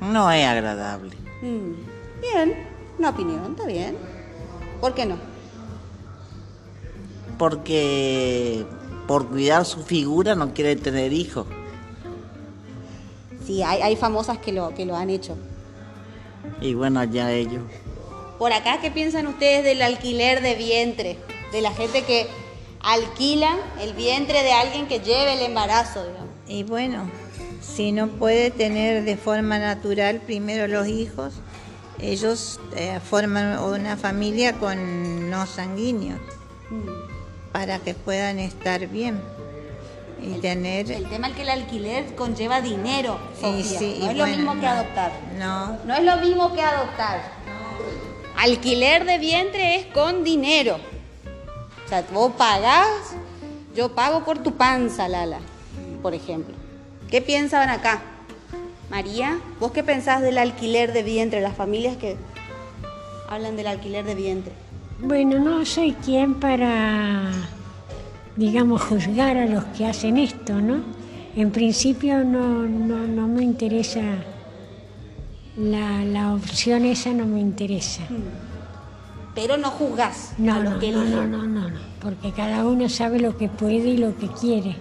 no 0.00 0.30
es 0.30 0.46
agradable. 0.46 1.16
Mm, 1.42 1.72
Bien, 2.20 2.66
una 2.98 3.10
opinión, 3.10 3.50
está 3.50 3.66
bien. 3.66 3.96
¿Por 4.80 4.94
qué 4.94 5.06
no? 5.06 5.16
Porque 7.38 8.66
por 9.06 9.26
cuidar 9.28 9.64
su 9.64 9.82
figura 9.82 10.34
no 10.34 10.52
quiere 10.52 10.76
tener 10.76 11.12
hijos. 11.12 11.46
Sí, 13.46 13.62
hay, 13.62 13.80
hay 13.80 13.96
famosas 13.96 14.38
que 14.38 14.52
lo, 14.52 14.74
que 14.74 14.84
lo 14.84 14.94
han 14.96 15.08
hecho. 15.08 15.36
Y 16.60 16.74
bueno, 16.74 17.02
ya 17.04 17.32
ellos. 17.32 17.62
Por 18.38 18.52
acá, 18.52 18.80
¿qué 18.80 18.90
piensan 18.90 19.26
ustedes 19.26 19.64
del 19.64 19.80
alquiler 19.80 20.42
de 20.42 20.54
vientre? 20.54 21.18
De 21.52 21.62
la 21.62 21.72
gente 21.72 22.02
que 22.02 22.26
alquila 22.80 23.56
el 23.80 23.94
vientre 23.94 24.42
de 24.42 24.52
alguien 24.52 24.86
que 24.86 25.00
lleve 25.00 25.34
el 25.34 25.40
embarazo, 25.40 26.04
digamos. 26.06 26.28
Y 26.46 26.64
bueno, 26.64 27.10
si 27.62 27.92
no 27.92 28.08
puede 28.08 28.50
tener 28.50 29.04
de 29.04 29.16
forma 29.16 29.58
natural 29.58 30.20
primero 30.20 30.68
los 30.68 30.86
hijos, 30.86 31.34
ellos 31.98 32.60
eh, 32.76 33.00
forman 33.02 33.58
una 33.58 33.96
familia 33.96 34.52
con 34.52 35.30
no 35.30 35.46
sanguíneos 35.46 36.20
para 37.52 37.78
que 37.78 37.94
puedan 37.94 38.38
estar 38.38 38.86
bien 38.86 39.20
y 40.20 40.40
tener... 40.40 40.90
El 40.90 41.08
tema 41.08 41.28
es 41.28 41.34
que 41.36 41.42
el 41.42 41.50
alquiler 41.50 42.14
conlleva 42.14 42.60
dinero, 42.60 43.18
Sofía. 43.40 43.78
sí, 43.78 43.98
y 44.00 44.04
no 44.04 44.10
es 44.10 44.16
lo 44.16 44.26
mismo 44.26 44.60
que 44.60 44.66
adoptar. 44.66 45.12
No, 45.38 45.78
No 45.84 45.94
es 45.94 46.02
lo 46.04 46.16
mismo 46.16 46.52
que 46.54 46.62
adoptar. 46.62 47.20
Alquiler 48.36 49.04
de 49.04 49.18
vientre 49.18 49.76
es 49.76 49.86
con 49.86 50.24
dinero. 50.24 50.78
O 51.84 51.88
sea, 51.88 52.04
vos 52.12 52.32
pagás, 52.36 53.14
yo 53.74 53.94
pago 53.94 54.24
por 54.24 54.38
tu 54.38 54.56
panza, 54.56 55.08
Lala, 55.08 55.38
por 56.02 56.14
ejemplo. 56.14 56.54
¿Qué 57.10 57.22
piensan 57.22 57.70
acá? 57.70 58.02
María, 58.90 59.38
¿vos 59.60 59.72
qué 59.72 59.82
pensás 59.82 60.20
del 60.22 60.38
alquiler 60.38 60.92
de 60.92 61.02
vientre? 61.02 61.40
Las 61.40 61.56
familias 61.56 61.96
que 61.96 62.16
hablan 63.28 63.56
del 63.56 63.66
alquiler 63.66 64.04
de 64.04 64.14
vientre. 64.14 64.52
Bueno, 65.00 65.38
no 65.38 65.64
soy 65.64 65.92
quien 65.92 66.34
para, 66.34 67.30
digamos, 68.36 68.82
juzgar 68.82 69.36
a 69.36 69.46
los 69.46 69.64
que 69.66 69.86
hacen 69.86 70.18
esto, 70.18 70.60
¿no? 70.60 70.82
En 71.36 71.52
principio 71.52 72.24
no, 72.24 72.64
no, 72.64 73.06
no 73.06 73.28
me 73.28 73.44
interesa, 73.44 74.00
la, 75.56 76.04
la 76.04 76.34
opción 76.34 76.84
esa 76.84 77.12
no 77.12 77.26
me 77.26 77.40
interesa. 77.40 78.02
Pero 79.36 79.56
no 79.56 79.70
juzgás 79.70 80.32
No, 80.38 80.54
a 80.54 80.58
los 80.58 80.72
no, 80.74 80.78
que 80.80 80.90
no, 80.90 81.04
no, 81.04 81.24
no, 81.26 81.46
no, 81.46 81.70
no, 81.70 81.76
porque 82.00 82.32
cada 82.32 82.66
uno 82.66 82.88
sabe 82.88 83.20
lo 83.20 83.36
que 83.36 83.48
puede 83.48 83.90
y 83.90 83.96
lo 83.98 84.16
que 84.16 84.26
quiere. 84.28 84.76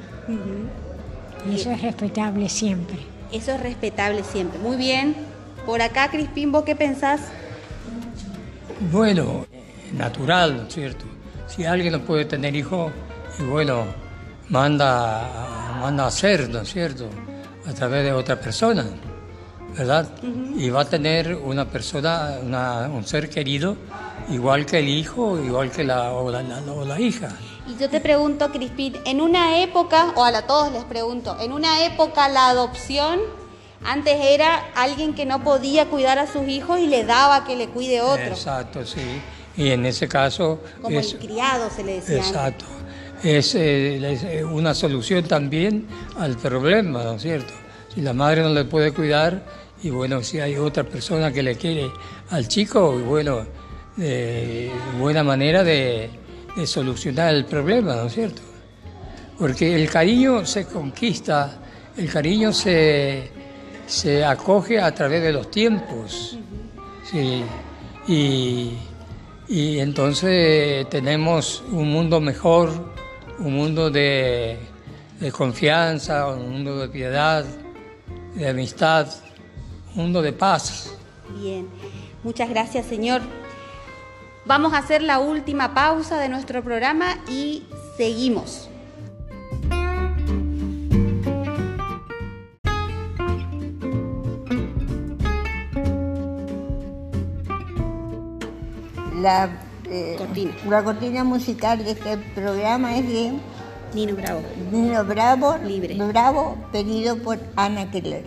Y 1.47 1.55
eso 1.55 1.69
es 1.69 1.81
respetable 1.83 2.49
siempre. 2.49 2.97
Eso 3.31 3.51
es 3.51 3.59
respetable 3.61 4.23
siempre. 4.23 4.57
Muy 4.59 4.77
bien. 4.77 5.15
Por 5.65 5.81
acá, 5.83 6.09
Crispín, 6.09 6.51
¿vos 6.51 6.63
qué 6.63 6.75
pensás? 6.75 7.21
Bueno, 8.91 9.45
natural, 9.93 10.57
¿no 10.57 10.63
es 10.67 10.73
cierto? 10.73 11.05
Si 11.47 11.65
alguien 11.65 11.93
no 11.93 12.01
puede 12.01 12.25
tener 12.25 12.55
hijos, 12.55 12.91
y 13.39 13.43
bueno, 13.43 13.85
manda, 14.49 15.77
manda 15.81 16.05
a 16.05 16.07
hacer, 16.07 16.49
¿no 16.49 16.61
es 16.61 16.71
cierto? 16.71 17.09
A 17.67 17.73
través 17.73 18.03
de 18.03 18.13
otra 18.13 18.39
persona, 18.39 18.85
¿verdad? 19.77 20.07
Y 20.55 20.69
va 20.69 20.81
a 20.81 20.85
tener 20.85 21.35
una 21.35 21.65
persona, 21.65 22.37
una- 22.41 22.89
un 22.89 23.05
ser 23.05 23.29
querido, 23.29 23.75
igual 24.29 24.65
que 24.65 24.79
el 24.79 24.89
hijo, 24.89 25.39
igual 25.39 25.71
que 25.71 25.83
la, 25.83 26.11
o 26.13 26.29
la, 26.31 26.41
la- 26.41 26.61
o 26.71 26.85
la 26.85 26.99
hija. 26.99 27.29
Y 27.67 27.77
yo 27.77 27.89
te 27.89 27.99
pregunto, 27.99 28.49
Crispín, 28.51 28.95
en 29.05 29.21
una 29.21 29.61
época, 29.61 30.13
o 30.15 30.23
a 30.23 30.41
todos 30.43 30.71
les 30.71 30.83
pregunto, 30.85 31.37
en 31.39 31.51
una 31.51 31.85
época 31.85 32.27
la 32.29 32.47
adopción 32.49 33.19
antes 33.85 34.15
era 34.21 34.63
alguien 34.75 35.13
que 35.13 35.25
no 35.25 35.43
podía 35.43 35.85
cuidar 35.87 36.17
a 36.17 36.27
sus 36.27 36.47
hijos 36.47 36.79
y 36.79 36.87
le 36.87 37.03
daba 37.03 37.43
que 37.45 37.55
le 37.55 37.67
cuide 37.69 38.01
otro. 38.01 38.23
Exacto, 38.25 38.85
sí. 38.85 39.21
Y 39.57 39.71
en 39.71 39.85
ese 39.85 40.07
caso 40.07 40.61
Como 40.81 40.99
es, 40.99 41.13
el 41.13 41.19
criado 41.19 41.69
se 41.69 41.83
le 41.83 41.95
decía. 41.95 42.17
Exacto. 42.17 42.65
Es, 43.23 43.55
eh, 43.55 44.13
es, 44.13 44.23
eh, 44.23 44.45
una 44.45 44.75
solución 44.75 45.23
también 45.23 45.87
al 46.17 46.37
problema, 46.37 47.03
¿no 47.03 47.15
es 47.15 47.23
cierto? 47.23 47.53
Si 47.93 48.01
la 48.01 48.13
madre 48.13 48.43
no 48.43 48.49
le 48.49 48.65
puede 48.65 48.91
cuidar 48.93 49.43
y 49.81 49.89
bueno, 49.89 50.21
si 50.21 50.39
hay 50.39 50.57
otra 50.57 50.83
persona 50.83 51.31
que 51.31 51.41
le 51.41 51.55
quiere 51.55 51.91
al 52.29 52.47
chico, 52.47 52.97
y 52.99 53.03
bueno, 53.03 53.45
eh, 53.99 54.71
buena 54.99 55.23
manera 55.23 55.63
de, 55.63 56.09
de 56.55 56.67
solucionar 56.67 57.33
el 57.33 57.45
problema, 57.45 57.95
¿no 57.95 58.05
es 58.05 58.13
cierto? 58.13 58.41
Porque 59.37 59.75
el 59.75 59.89
cariño 59.89 60.45
se 60.45 60.65
conquista, 60.65 61.59
el 61.95 62.09
cariño 62.09 62.51
se, 62.51 63.29
se 63.85 64.25
acoge 64.25 64.79
a 64.79 64.93
través 64.93 65.21
de 65.21 65.31
los 65.31 65.51
tiempos. 65.51 66.37
Sí, 67.09 67.43
y, 68.07 68.73
y 69.49 69.79
entonces 69.79 70.87
tenemos 70.89 71.63
un 71.71 71.89
mundo 71.89 72.19
mejor, 72.19 72.69
un 73.39 73.53
mundo 73.55 73.89
de, 73.89 74.59
confianza, 75.31 76.27
un 76.27 76.51
mundo 76.51 76.77
de 76.79 76.89
piedad, 76.89 77.45
de 78.35 78.49
amistad, 78.49 79.07
un 79.95 80.03
mundo 80.03 80.21
de 80.21 80.33
paz. 80.33 80.93
Bien. 81.41 81.67
Muchas 82.23 82.49
gracias, 82.49 82.85
Señor. 82.85 83.21
Vamos 84.45 84.73
a 84.73 84.79
hacer 84.79 85.01
la 85.01 85.19
última 85.19 85.73
pausa 85.73 86.17
de 86.19 86.29
nuestro 86.29 86.63
programa 86.63 87.17
y 87.29 87.63
seguimos. 87.97 88.66
La, 99.27 99.49
eh, 99.89 100.17
la 100.69 100.83
cortina 100.85 101.25
musical 101.25 101.83
de 101.83 101.91
este 101.91 102.17
programa 102.33 102.95
es 102.95 103.05
de 103.09 103.33
Nino 103.93 104.15
Bravo. 104.15 104.41
Nino 104.71 105.03
Bravo, 105.03 105.57
Libre. 105.65 105.95
Bravo, 105.95 106.55
pedido 106.71 107.17
por 107.17 107.37
Ana 107.57 107.91
Keller. 107.91 108.23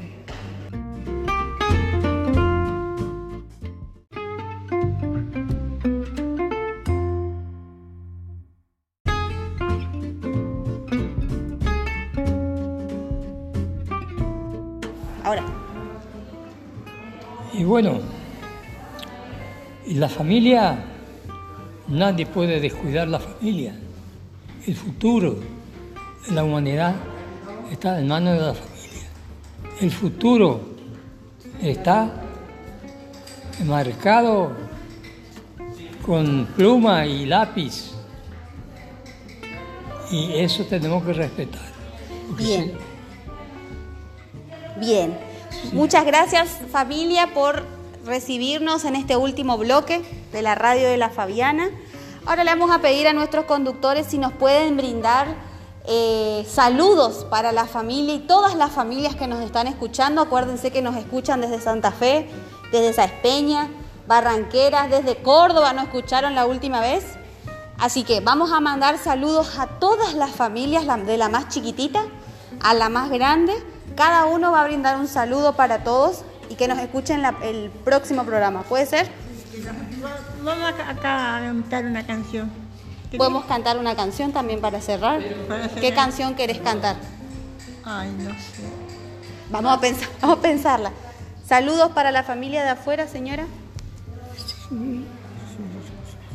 Ahora. 15.24 15.44
Y 17.54 17.64
bueno, 17.64 18.00
y 19.86 19.94
la 19.94 20.08
familia, 20.08 20.89
nadie 21.90 22.26
puede 22.26 22.60
descuidar 22.60 23.08
la 23.08 23.18
familia. 23.18 23.74
El 24.66 24.74
futuro 24.76 25.36
de 26.26 26.34
la 26.34 26.44
humanidad 26.44 26.94
está 27.70 27.98
en 27.98 28.08
manos 28.08 28.34
de 28.34 28.46
la 28.46 28.54
familia. 28.54 29.08
El 29.80 29.90
futuro 29.90 30.60
está 31.60 32.10
marcado 33.64 34.52
con 36.04 36.46
pluma 36.56 37.06
y 37.06 37.26
lápiz. 37.26 37.92
Y 40.10 40.32
eso 40.34 40.64
tenemos 40.64 41.04
que 41.04 41.12
respetar. 41.12 41.70
Bien. 42.36 42.72
Bien. 44.78 45.18
Muchas 45.72 46.04
gracias 46.04 46.58
familia 46.70 47.28
por 47.32 47.79
recibirnos 48.04 48.84
en 48.84 48.96
este 48.96 49.16
último 49.16 49.58
bloque 49.58 50.02
de 50.32 50.42
la 50.42 50.54
radio 50.54 50.88
de 50.88 50.96
la 50.96 51.10
Fabiana. 51.10 51.70
Ahora 52.26 52.44
le 52.44 52.50
vamos 52.50 52.70
a 52.70 52.80
pedir 52.80 53.08
a 53.08 53.12
nuestros 53.12 53.44
conductores 53.44 54.06
si 54.06 54.18
nos 54.18 54.32
pueden 54.32 54.76
brindar 54.76 55.34
eh, 55.86 56.46
saludos 56.48 57.26
para 57.30 57.52
la 57.52 57.66
familia 57.66 58.14
y 58.14 58.20
todas 58.20 58.54
las 58.54 58.70
familias 58.70 59.14
que 59.14 59.26
nos 59.26 59.40
están 59.40 59.66
escuchando. 59.66 60.20
Acuérdense 60.20 60.70
que 60.70 60.82
nos 60.82 60.96
escuchan 60.96 61.40
desde 61.40 61.60
Santa 61.60 61.90
Fe, 61.90 62.28
desde 62.70 62.92
Saespeña, 62.92 63.68
Barranqueras, 64.06 64.90
desde 64.90 65.16
Córdoba, 65.16 65.72
nos 65.72 65.84
escucharon 65.84 66.34
la 66.34 66.46
última 66.46 66.80
vez. 66.80 67.04
Así 67.78 68.04
que 68.04 68.20
vamos 68.20 68.52
a 68.52 68.60
mandar 68.60 68.98
saludos 68.98 69.58
a 69.58 69.66
todas 69.66 70.14
las 70.14 70.30
familias, 70.32 70.84
de 71.06 71.16
la 71.16 71.28
más 71.28 71.48
chiquitita 71.48 72.02
a 72.62 72.74
la 72.74 72.88
más 72.88 73.08
grande. 73.10 73.54
Cada 73.96 74.26
uno 74.26 74.52
va 74.52 74.60
a 74.60 74.64
brindar 74.64 74.98
un 74.98 75.08
saludo 75.08 75.54
para 75.54 75.82
todos 75.82 76.24
y 76.50 76.56
que 76.56 76.68
nos 76.68 76.78
escuchen 76.78 77.22
la- 77.22 77.36
el 77.42 77.70
próximo 77.70 78.24
programa. 78.24 78.62
¿Puede 78.64 78.84
ser? 78.84 79.06
Vamos 80.44 80.64
acá, 80.70 81.36
a 81.36 81.40
cantar 81.40 81.84
una 81.84 82.06
canción. 82.06 82.50
Podemos 83.16 83.44
cantar 83.46 83.78
una 83.78 83.94
canción 83.96 84.32
también 84.32 84.60
para 84.60 84.80
cerrar. 84.80 85.20
Para 85.48 85.68
cerrar. 85.68 85.80
¿Qué 85.80 85.94
canción 85.94 86.34
querés 86.34 86.58
cantar? 86.58 86.96
Ay, 87.84 88.10
no 88.18 88.30
sé. 88.30 88.62
Vamos 89.50 89.72
a, 89.76 89.80
pensar, 89.80 90.08
vamos 90.20 90.38
a 90.38 90.42
pensarla. 90.42 90.92
Saludos 91.46 91.90
para 91.92 92.12
la 92.12 92.22
familia 92.22 92.62
de 92.62 92.68
afuera, 92.70 93.08
señora. 93.08 93.46
Sí, 94.36 95.04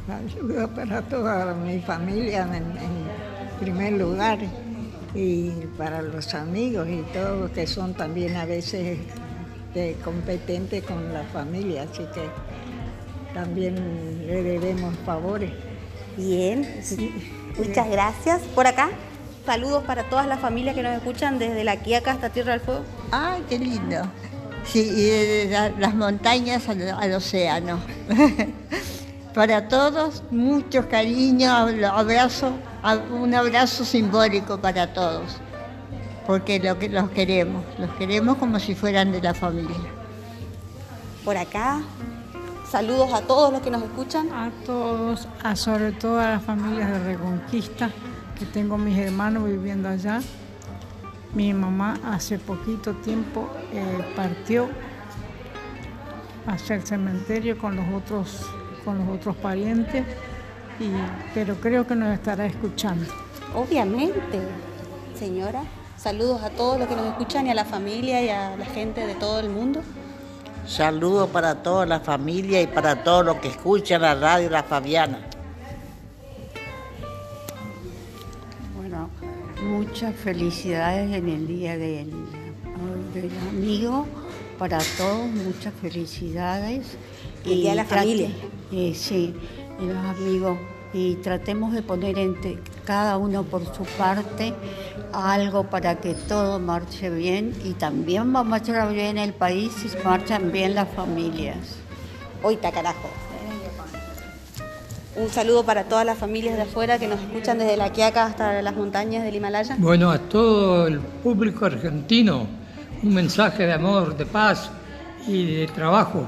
Saludos 0.07 0.69
para 0.75 1.01
toda 1.01 1.53
mi 1.53 1.79
familia 1.79 2.43
en, 2.43 2.53
en 2.77 3.09
primer 3.59 3.93
lugar 3.93 4.37
y 5.15 5.49
para 5.77 6.01
los 6.01 6.33
amigos 6.35 6.87
y 6.89 7.01
todos 7.13 7.49
que 7.51 7.65
son 7.65 7.93
también 7.93 8.35
a 8.35 8.45
veces 8.45 8.99
de 9.75 9.95
competentes 10.03 10.83
con 10.83 11.13
la 11.13 11.23
familia, 11.25 11.83
así 11.83 12.03
que 12.13 12.27
también 13.33 13.75
le 14.25 14.41
debemos 14.41 14.95
favores. 15.05 15.51
Bien, 16.17 16.67
muchas 17.57 17.89
gracias. 17.89 18.41
Por 18.55 18.65
acá, 18.67 18.89
saludos 19.45 19.83
para 19.83 20.03
todas 20.09 20.25
las 20.27 20.39
familias 20.39 20.73
que 20.75 20.81
nos 20.81 20.93
escuchan 20.95 21.37
desde 21.37 21.63
la 21.65 21.75
Quiaca 21.77 22.11
hasta 22.13 22.29
Tierra 22.29 22.53
del 22.53 22.61
Fuego. 22.61 22.83
Ay, 23.11 23.43
qué 23.49 23.59
lindo. 23.59 24.01
Sí, 24.65 24.79
y 24.79 25.03
de 25.09 25.47
la- 25.51 25.69
las 25.69 25.93
montañas 25.93 26.67
al, 26.69 26.89
al 26.89 27.13
océano. 27.13 27.79
Para 29.35 29.67
todos, 29.67 30.23
mucho 30.31 30.87
cariño, 30.87 31.51
abra- 31.51 31.89
abrazo, 31.99 32.53
un 33.11 33.35
abrazo 33.35 33.83
simbólico 33.83 34.57
para 34.61 34.93
todos, 34.93 35.35
porque 36.25 36.59
lo 36.59 36.77
que 36.79 36.89
los 36.89 37.09
queremos, 37.09 37.63
los 37.77 37.89
queremos 37.91 38.37
como 38.37 38.59
si 38.59 38.75
fueran 38.75 39.11
de 39.11 39.21
la 39.21 39.33
familia. 39.33 39.75
Por 41.23 41.37
acá, 41.37 41.81
saludos 42.69 43.13
a 43.13 43.21
todos 43.21 43.51
los 43.51 43.61
que 43.61 43.69
nos 43.69 43.83
escuchan. 43.83 44.31
A 44.31 44.51
todos, 44.65 45.27
a 45.43 45.55
sobre 45.55 45.91
todo 45.91 46.19
a 46.19 46.31
las 46.31 46.43
familias 46.43 46.89
de 46.89 46.99
Reconquista, 46.99 47.91
que 48.37 48.45
tengo 48.45 48.77
mis 48.77 48.97
hermanos 48.97 49.45
viviendo 49.45 49.89
allá. 49.89 50.21
Mi 51.33 51.53
mamá 51.53 51.99
hace 52.05 52.39
poquito 52.39 52.93
tiempo 52.95 53.49
eh, 53.73 54.13
partió 54.15 54.69
hacia 56.47 56.75
el 56.75 56.83
cementerio 56.85 57.57
con 57.57 57.75
los 57.75 57.85
otros, 57.93 58.45
con 58.83 58.99
los 58.99 59.17
otros 59.17 59.35
parientes, 59.35 60.05
y, 60.79 60.89
pero 61.33 61.55
creo 61.55 61.85
que 61.85 61.95
nos 61.95 62.13
estará 62.13 62.45
escuchando. 62.45 63.05
Obviamente, 63.53 64.39
señora. 65.17 65.63
Saludos 66.05 66.43
a 66.43 66.51
todos 66.51 66.77
los 66.77 66.87
que 66.87 66.95
nos 66.95 67.07
escuchan 67.07 67.47
y 67.47 67.49
a 67.49 67.55
la 67.55 67.65
familia 67.65 68.23
y 68.23 68.29
a 68.29 68.55
la 68.55 68.65
gente 68.65 69.07
de 69.07 69.15
todo 69.15 69.39
el 69.39 69.49
mundo. 69.49 69.81
Saludos 70.67 71.27
para 71.31 71.63
toda 71.63 71.87
la 71.87 71.99
familia 71.99 72.61
y 72.61 72.67
para 72.67 73.03
todos 73.03 73.25
los 73.25 73.37
que 73.37 73.47
escuchan 73.47 74.03
la 74.03 74.13
radio 74.13 74.51
La 74.51 74.61
Fabiana. 74.61 75.17
Bueno, 78.77 79.09
muchas 79.63 80.13
felicidades 80.13 81.11
en 81.11 81.27
el 81.27 81.47
día 81.47 81.75
del, 81.75 82.11
del 83.15 83.31
amigo. 83.49 84.05
Para 84.59 84.77
todos, 84.99 85.27
muchas 85.27 85.73
felicidades. 85.81 86.85
El 87.45 87.61
Día 87.61 87.71
de 87.71 87.75
la 87.77 87.85
Familia. 87.85 88.29
eh, 88.71 88.93
sí, 88.93 89.33
de 89.79 89.87
los 89.87 90.05
amigos. 90.05 90.55
Y 90.93 91.15
tratemos 91.15 91.73
de 91.73 91.81
poner 91.81 92.17
entre 92.19 92.59
cada 92.85 93.17
uno 93.17 93.43
por 93.43 93.65
su 93.75 93.83
parte 93.97 94.53
algo 95.15 95.69
para 95.69 95.95
que 95.95 96.13
todo 96.13 96.59
marche 96.59 97.09
bien 97.09 97.53
y 97.63 97.73
también 97.73 98.35
va 98.35 98.41
a 98.41 98.43
marchar 98.43 98.91
bien 98.93 99.17
el 99.17 99.33
país 99.33 99.71
si 99.73 99.89
marchan 100.03 100.51
bien 100.51 100.75
las 100.75 100.89
familias. 100.89 101.77
Oita, 102.43 102.71
carajo. 102.71 103.09
Un 105.15 105.29
saludo 105.29 105.63
para 105.63 105.85
todas 105.85 106.05
las 106.05 106.17
familias 106.17 106.57
de 106.57 106.63
afuera 106.63 106.99
que 106.99 107.07
nos 107.07 107.21
escuchan 107.21 107.57
desde 107.57 107.77
la 107.77 107.91
Quiaca 107.91 108.25
hasta 108.25 108.61
las 108.61 108.75
montañas 108.75 109.23
del 109.23 109.35
Himalaya. 109.35 109.77
Bueno, 109.79 110.11
a 110.11 110.19
todo 110.19 110.87
el 110.87 110.99
público 110.99 111.65
argentino, 111.65 112.45
un 113.01 113.13
mensaje 113.13 113.65
de 113.65 113.71
amor, 113.71 114.17
de 114.17 114.25
paz 114.25 114.69
y 115.25 115.55
de 115.55 115.67
trabajo 115.67 116.25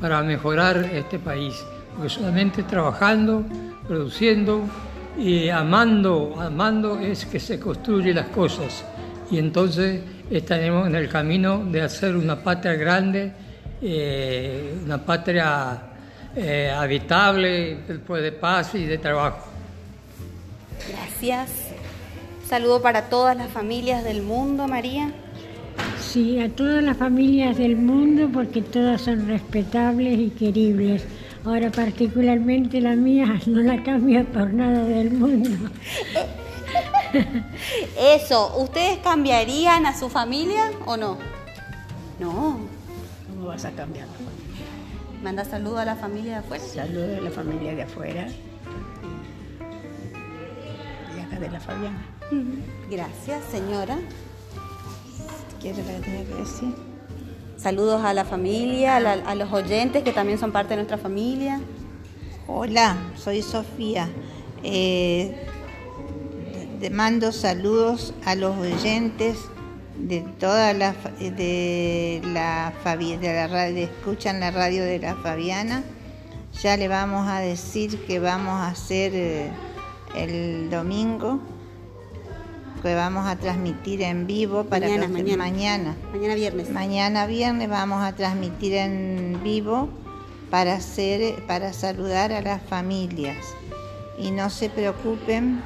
para 0.00 0.22
mejorar 0.22 0.90
este 0.92 1.18
país. 1.18 1.54
Porque 1.94 2.10
solamente 2.10 2.62
trabajando, 2.62 3.42
produciendo 3.88 4.60
y 5.18 5.48
amando, 5.48 6.34
amando 6.40 6.98
es 6.98 7.24
que 7.26 7.40
se 7.40 7.58
construyen 7.58 8.16
las 8.16 8.28
cosas. 8.28 8.84
Y 9.30 9.38
entonces 9.38 10.00
estaremos 10.30 10.86
en 10.86 10.94
el 10.94 11.08
camino 11.08 11.64
de 11.64 11.82
hacer 11.82 12.16
una 12.16 12.42
patria 12.42 12.74
grande, 12.74 13.32
eh, 13.82 14.78
una 14.84 15.04
patria 15.04 15.82
eh, 16.34 16.70
habitable, 16.74 17.78
después 17.88 18.22
de 18.22 18.32
paz 18.32 18.74
y 18.74 18.84
de 18.84 18.98
trabajo. 18.98 19.46
Gracias. 20.88 21.50
Saludo 22.46 22.80
para 22.80 23.08
todas 23.08 23.36
las 23.36 23.50
familias 23.50 24.04
del 24.04 24.22
mundo, 24.22 24.68
María. 24.68 25.12
Sí, 26.00 26.40
a 26.40 26.48
todas 26.48 26.82
las 26.82 26.96
familias 26.96 27.56
del 27.58 27.76
mundo 27.76 28.30
porque 28.32 28.62
todas 28.62 29.02
son 29.02 29.26
respetables 29.26 30.18
y 30.18 30.30
queribles. 30.30 31.04
Ahora 31.46 31.70
particularmente 31.70 32.80
la 32.80 32.96
mía 32.96 33.40
no 33.46 33.60
la 33.60 33.80
cambio 33.84 34.26
por 34.32 34.52
nada 34.52 34.82
del 34.82 35.12
mundo. 35.12 35.70
Eso, 37.96 38.58
¿ustedes 38.58 38.98
cambiarían 38.98 39.86
a 39.86 39.96
su 39.96 40.08
familia 40.08 40.72
o 40.86 40.96
no? 40.96 41.18
No. 42.18 42.58
¿Cómo 43.28 43.46
vas 43.46 43.64
a 43.64 43.70
cambiar? 43.70 44.08
Manda 45.22 45.44
saludo 45.44 45.78
a 45.78 45.84
la 45.84 45.94
familia 45.94 46.32
de 46.32 46.38
afuera. 46.38 46.64
Saludos 46.64 47.18
a 47.18 47.20
la 47.20 47.30
familia 47.30 47.76
de 47.76 47.82
afuera 47.82 48.26
y 51.16 51.20
acá 51.20 51.38
de 51.38 51.48
la 51.48 51.60
Fabiana. 51.60 52.02
Gracias, 52.90 53.44
señora. 53.52 53.98
¿Quieres 55.60 55.86
lo 55.86 55.92
que 55.92 56.00
tenga 56.00 56.24
que 56.24 56.34
decir? 56.34 56.85
Saludos 57.56 58.04
a 58.04 58.12
la 58.12 58.24
familia, 58.24 58.96
a, 58.96 59.00
la- 59.00 59.12
a 59.12 59.34
los 59.34 59.52
oyentes 59.52 60.02
que 60.02 60.12
también 60.12 60.38
son 60.38 60.52
parte 60.52 60.70
de 60.70 60.76
nuestra 60.76 60.98
familia. 60.98 61.60
Hola, 62.46 62.96
soy 63.16 63.42
Sofía. 63.42 64.08
Eh, 64.62 65.34
te 66.80 66.90
mando 66.90 67.32
saludos 67.32 68.12
a 68.24 68.34
los 68.34 68.56
oyentes 68.58 69.38
de 69.98 70.20
toda 70.38 70.74
la 70.74 70.92
de 71.18 72.20
la 72.24 72.72
de 72.84 73.32
la 73.32 73.46
radio, 73.46 73.84
escuchan 73.84 74.40
la 74.40 74.50
radio 74.50 74.84
de 74.84 74.98
la 74.98 75.16
Fabiana. 75.16 75.82
Ya 76.62 76.76
le 76.76 76.88
vamos 76.88 77.26
a 77.28 77.40
decir 77.40 78.04
que 78.06 78.18
vamos 78.18 78.60
a 78.60 78.68
hacer 78.68 79.12
eh, 79.14 79.50
el 80.14 80.68
domingo, 80.70 81.40
que 82.82 82.94
vamos 82.94 83.26
a 83.26 83.36
transmitir 83.36 84.02
en 84.02 84.26
vivo 84.26 84.64
para 84.64 84.88
Mañana, 84.88 85.08
mañana. 85.08 85.36
mañana. 85.36 85.96
Mañana 86.12 86.34
viernes. 86.34 86.70
Mañana 86.70 87.26
viernes 87.26 87.68
vamos 87.68 88.02
a 88.02 88.14
transmitir 88.14 88.74
en 88.74 89.40
vivo 89.42 89.88
para 90.50 90.74
hacer 90.74 91.42
para 91.46 91.72
saludar 91.72 92.32
a 92.32 92.40
las 92.40 92.62
familias. 92.62 93.36
Y 94.18 94.30
no 94.30 94.48
se 94.50 94.70
preocupen, 94.70 95.62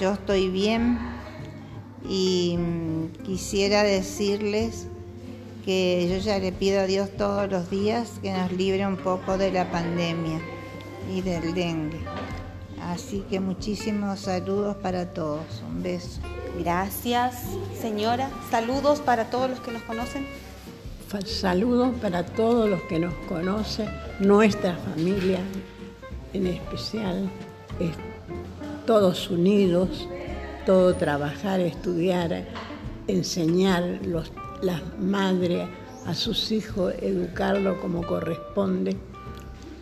yo 0.00 0.12
estoy 0.12 0.48
bien 0.48 0.98
y 2.08 2.56
mm, 2.58 3.22
quisiera 3.24 3.82
decirles 3.82 4.86
que 5.64 6.08
yo 6.10 6.18
ya 6.18 6.38
le 6.38 6.52
pido 6.52 6.80
a 6.80 6.84
Dios 6.86 7.10
todos 7.16 7.50
los 7.50 7.70
días 7.70 8.18
que 8.22 8.32
nos 8.32 8.52
libre 8.52 8.86
un 8.86 8.96
poco 8.96 9.38
de 9.38 9.52
la 9.52 9.70
pandemia 9.70 10.40
y 11.14 11.20
del 11.20 11.54
dengue. 11.54 12.00
Así 12.82 13.24
que 13.28 13.40
muchísimos 13.40 14.20
saludos 14.20 14.76
para 14.76 15.12
todos. 15.12 15.44
Un 15.68 15.82
beso. 15.82 16.20
Gracias, 16.58 17.44
señora. 17.80 18.30
Saludos 18.50 19.00
para 19.00 19.30
todos 19.30 19.50
los 19.50 19.60
que 19.60 19.72
nos 19.72 19.82
conocen. 19.82 20.26
Saludos 21.24 21.92
para 22.00 22.24
todos 22.24 22.70
los 22.70 22.82
que 22.82 23.00
nos 23.00 23.12
conocen, 23.28 23.88
nuestra 24.20 24.76
familia 24.76 25.40
en 26.32 26.46
especial, 26.46 27.28
es 27.80 27.90
todos 28.86 29.28
unidos, 29.28 30.06
todo 30.64 30.94
trabajar, 30.94 31.58
estudiar, 31.58 32.46
enseñar 33.08 33.98
los, 34.04 34.30
las 34.62 34.82
madres 35.00 35.68
a 36.06 36.14
sus 36.14 36.52
hijos, 36.52 36.94
educarlo 37.02 37.80
como 37.80 38.06
corresponde, 38.06 38.96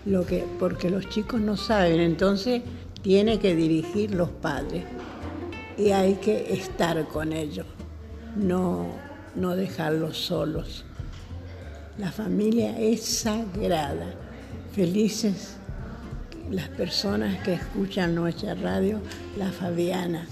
lo 0.07 0.25
que, 0.25 0.47
porque 0.59 0.89
los 0.89 1.11
chicos 1.11 1.43
no 1.43 1.59
saben, 1.59 2.01
entonces 2.01 2.63
tiene 3.03 3.39
que 3.39 3.55
dirigir 3.55 4.15
los 4.15 4.29
padres 4.29 4.85
y 5.77 5.91
hay 5.91 6.15
que 6.15 6.53
estar 6.53 7.07
con 7.09 7.33
ellos, 7.33 7.67
no, 8.37 8.87
no 9.35 9.55
dejarlos 9.55 10.19
solos. 10.19 10.85
La 11.99 12.13
familia 12.13 12.79
es 12.79 13.05
sagrada. 13.05 14.15
Felices 14.73 15.59
las 16.51 16.69
personas 16.69 17.43
que 17.43 17.55
escuchan 17.55 18.15
nuestra 18.15 18.55
radio, 18.55 19.01
la 19.37 19.51
Fabiana, 19.53 20.27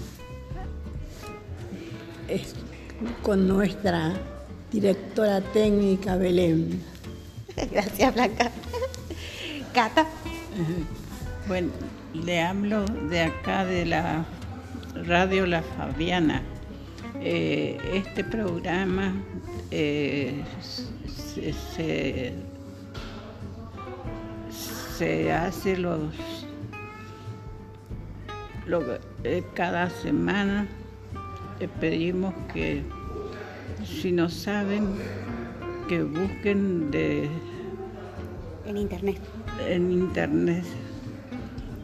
Es 2.27 2.55
con 3.21 3.47
nuestra 3.47 4.13
directora 4.71 5.41
técnica 5.41 6.17
Belén. 6.17 6.81
Gracias, 7.71 8.13
Blanca. 8.13 8.51
Cata. 9.73 10.07
Bueno, 11.47 11.69
le 12.13 12.41
hablo 12.41 12.85
de 12.85 13.21
acá 13.21 13.65
de 13.65 13.85
la 13.85 14.25
radio 15.05 15.45
La 15.45 15.61
Fabiana. 15.61 16.41
Eh, 17.21 17.77
este 17.93 18.23
programa 18.23 19.13
eh, 19.71 20.43
se, 20.61 21.53
se- 21.53 22.33
se 24.97 25.31
hace 25.31 25.77
los 25.77 25.99
lo 28.65 28.79
que- 28.79 28.99
eh, 29.23 29.43
cada 29.53 29.89
semana. 29.89 30.67
Le 31.59 31.67
pedimos 31.67 32.33
que 32.53 32.83
si 33.83 34.11
no 34.11 34.29
saben 34.29 34.89
que 35.87 36.03
busquen 36.03 36.91
de 36.91 37.29
En 38.65 38.77
internet. 38.77 39.17
en 39.67 39.91
internet 39.91 40.63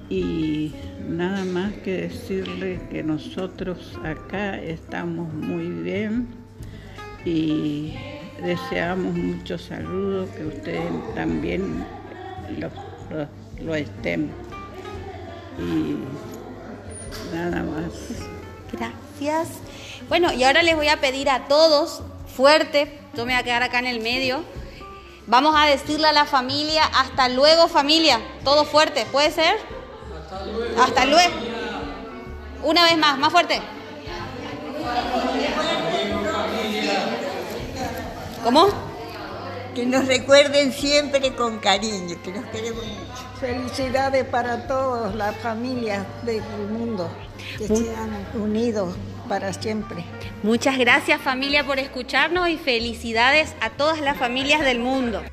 y 0.09 0.73
nada 1.07 1.43
más 1.45 1.73
que 1.83 1.93
decirle 2.07 2.79
que 2.91 3.03
nosotros 3.03 3.97
acá 4.03 4.57
estamos 4.59 5.33
muy 5.33 5.67
bien 5.67 6.27
y 7.25 7.93
deseamos 8.41 9.15
muchos 9.15 9.61
saludos, 9.63 10.29
que 10.31 10.45
ustedes 10.45 11.15
también 11.15 11.85
lo, 12.59 12.69
lo- 13.15 13.27
lo 13.65 13.75
estén. 13.75 14.29
Y 15.57 15.97
nada 17.35 17.63
más. 17.63 17.91
Gracias. 18.71 19.59
Bueno, 20.09 20.33
y 20.33 20.43
ahora 20.43 20.63
les 20.63 20.75
voy 20.75 20.89
a 20.89 20.99
pedir 20.99 21.29
a 21.29 21.47
todos, 21.47 22.01
fuerte, 22.35 22.99
yo 23.15 23.25
me 23.25 23.33
voy 23.33 23.39
a 23.39 23.43
quedar 23.43 23.63
acá 23.63 23.79
en 23.79 23.87
el 23.87 24.01
medio. 24.01 24.43
Vamos 25.27 25.55
a 25.57 25.65
decirle 25.67 26.07
a 26.07 26.11
la 26.13 26.25
familia, 26.25 26.83
hasta 26.83 27.29
luego 27.29 27.69
familia, 27.69 28.19
todo 28.43 28.65
fuerte, 28.65 29.05
¿puede 29.11 29.31
ser? 29.31 29.55
Hasta 30.79 31.05
luego. 31.05 31.33
Una 32.63 32.83
vez 32.83 32.97
más, 32.97 33.17
más 33.17 33.31
fuerte. 33.31 33.61
¿Cómo? 38.43 38.67
Que 39.75 39.85
nos 39.85 40.05
recuerden 40.05 40.71
siempre 40.71 41.33
con 41.33 41.59
cariño, 41.59 42.15
que 42.23 42.31
nos 42.31 42.45
queremos 42.47 42.85
mucho. 42.85 43.23
Felicidades 43.39 44.25
para 44.25 44.67
todos, 44.67 45.15
las 45.15 45.35
familias 45.37 46.05
del 46.23 46.43
mundo, 46.69 47.09
que 47.57 47.67
sean 47.67 48.27
unidos 48.35 48.95
para 49.27 49.51
siempre. 49.53 50.05
Muchas 50.43 50.77
gracias 50.77 51.21
familia 51.21 51.65
por 51.65 51.79
escucharnos 51.79 52.49
y 52.49 52.57
felicidades 52.57 53.55
a 53.61 53.69
todas 53.71 53.99
las 54.01 54.17
familias 54.17 54.61
del 54.61 54.79
mundo. 54.79 55.23